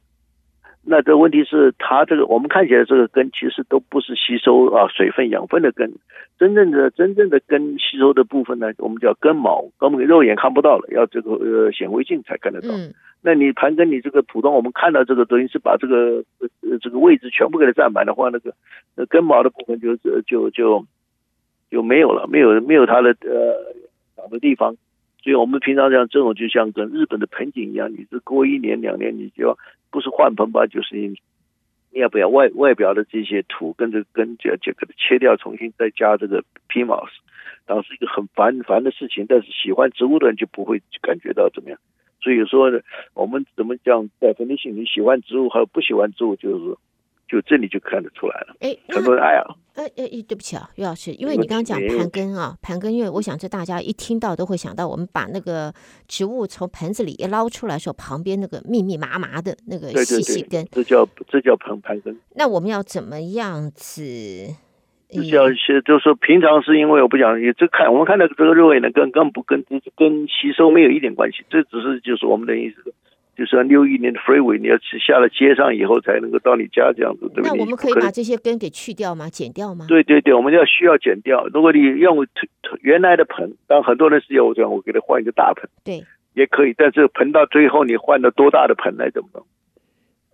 [0.90, 5.92] 那这问题是，它这个我们看起来这个根其实都不是吸收啊水分养分的根，
[6.40, 12.70] 真正的真正的根吸收的部分呢，我们叫根毛，根本肉眼看不到了，要这个呃显微镜才看得到。
[12.70, 18.54] 嗯、那你盘根你这个普通我们看到这个东西是把这个呃这个位置全部给它占满的话，那个
[18.96, 20.86] 那根毛的部分就就就就
[21.70, 23.76] 就没有了，没有没有它的呃
[24.16, 24.78] 长的地方。
[25.22, 29.58] 所以我们平常讲这种就像跟日本的盆景一样，你是过一年两年你就要。
[29.92, 31.16] 不是换盆吧，就是你
[31.92, 37.08] 你要不要外外表的这些土跟着跟着就给它切掉，重新再加这个皮毛，
[37.66, 39.26] 当时一个很烦烦的事情。
[39.28, 41.80] 但是喜欢植物的人就不会感觉到怎么样。
[42.22, 42.80] 所以说呢，
[43.14, 46.78] 我们怎么讲在分离性你喜欢植物还有不喜欢植物，就是。
[47.28, 48.56] 就这里就看得出来了。
[48.60, 49.44] 哎，很多人爱啊。
[49.76, 55.72] 哎哎，对不起啊，于老师，因为你刚刚讲盘根啊，盘根，因为我想这大家一听到都会想到，我们把那个
[56.08, 62.18] 植物从盆子里一捞出来的时候，旁边那个密密麻麻的那个细细根，这叫这叫盆盘根。
[62.36, 64.02] 那我们要怎么样子？
[65.10, 69.64] 这叫些，就是说平常是因为我不讲，也这看我们看到这个肉眼呢，跟跟不跟
[69.96, 72.94] 跟吸收没有一点关系，这只是就是我们的意思。
[73.38, 77.44] 就是要溜一年的 freeway，你要去下了街上以后才能够到你家这样子，对不对？
[77.44, 79.30] 那我们可以把这些根给去掉吗？
[79.30, 79.86] 剪掉吗？
[79.88, 81.46] 对对对，我们要需要剪掉。
[81.54, 82.26] 如果你用
[82.82, 86.74] 原来的盆，当很多人是要我讲，我给他换一个大盆，对，也可以。
[86.76, 89.46] 但是盆到最后你换了多大的盆来怎么弄？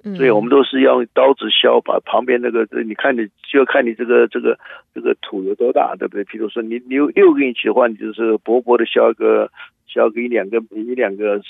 [0.05, 4.57] 嗯，所以我们都是要用刀子削，把旁边那个，你看你就要看你这个这个
[4.95, 6.23] 这个土有多大，对不对？
[6.23, 9.51] 比如说你六六个 inch 的话，你就是薄薄的削个
[9.87, 11.41] 削个一两个一两个。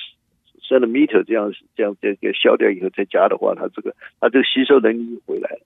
[0.64, 5.59] 升了 meter 这样这样这个消掉以后再加的话，它这个它这个吸收能力回来了。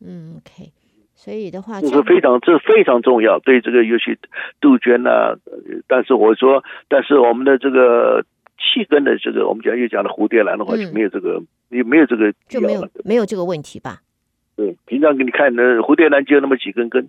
[0.00, 0.70] 嗯，OK，
[1.14, 4.18] 所以的话这是非常这非常重要，对这个尤其
[4.60, 5.36] 杜鹃呐。
[5.86, 8.24] 但是我说，但是我们的这个
[8.58, 14.00] 气根的这个，我们讲又讲的蝴蝶兰的话，就没有这个，也、没有这个就没有没有这个问题吧？
[14.56, 17.08] 对，平常给你看，那蝴蝶兰就那么几根根，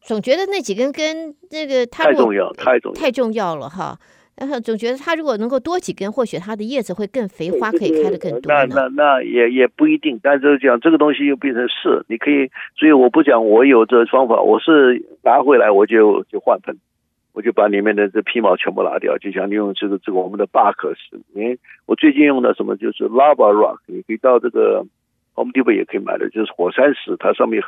[0.00, 3.98] 总觉得那几根根那个太重要，太重要，太重要了哈。
[4.36, 8.52] 然后总觉得它如果能够多几根，或许它的叶子会更肥，花可以开得更多。
[8.52, 16.76] 那那那也也不一定，但是讲这个东西又变成是，你可以，所以我不讲我有这个方法，我是拿回来我就就换盆，
[17.32, 21.56] 我就把里面的这皮毛全部拿掉，就像利用这个这个我们的巴克斯，你
[21.86, 24.84] 我最近用的什么就是 lava rock，你可以到这个
[25.36, 27.62] Home Depot 也可以买的，就是火山石，它上面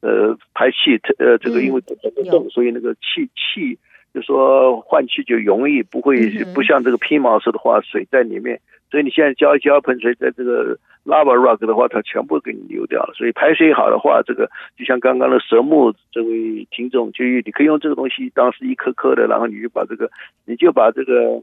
[0.00, 3.78] 呃排气，呃这个因为很多洞，所以那个气气。
[4.12, 8.60] 就说换气就容易，不会不像这个皮毛似的话，水在里面。
[8.90, 13.14] 所以你现在浇一浇盆水，在这个 lava rock 的话，它全部给你流掉了。
[13.16, 20.10] 所以排水好的话，这个就像刚刚的蛇木这位听众，就你可以用这个东西当是一颗颗的，然后你就把这个，
[20.44, 21.40] 你就把这个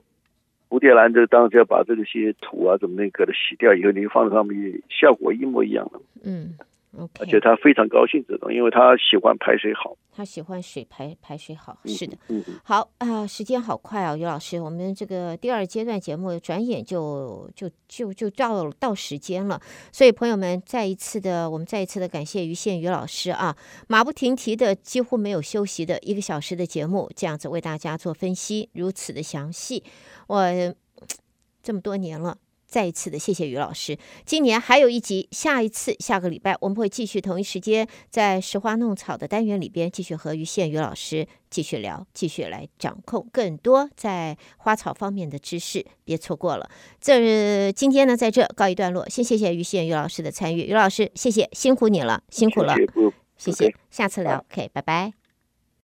[0.67, 6.01] 蝴蝶兰这当时要把这个些土啊怎么那个的洗掉以后，你放在上面，效果一模一样的。
[6.25, 6.53] 嗯。
[7.19, 23.55] 而且他非常高兴这种，因为他喜欢排水好，他喜欢水排排水好，是的，嗯，好啊、呃，时间好快啊，于老师，我们这个第二阶段节目转眼就就就就到到时间了，所以朋友们再一次的，我们再一次的感谢于宪于老师啊，
[23.87, 29.83] 马不停蹄的几乎没有休息的一个小时的节目，这样子为大家做分析，如此的详细，
[30.27, 30.43] 我
[31.61, 32.37] 这么多年了。
[32.67, 46.69] 再一次的谢谢于老师，今年还有一集，下一次下个礼拜我们会继续同一时间在拾花弄草的单元里边继续和于宪于老师继续聊，继续来掌控更多在花草方面的知识，别错过了。
[46.99, 52.75] 这今天呢，在这告一段落，先谢谢于宪于老师的参与，于老师谢谢辛苦你了，辛苦了，
[53.37, 55.16] 谢谢，谢谢，下次聊，OK，拜拜。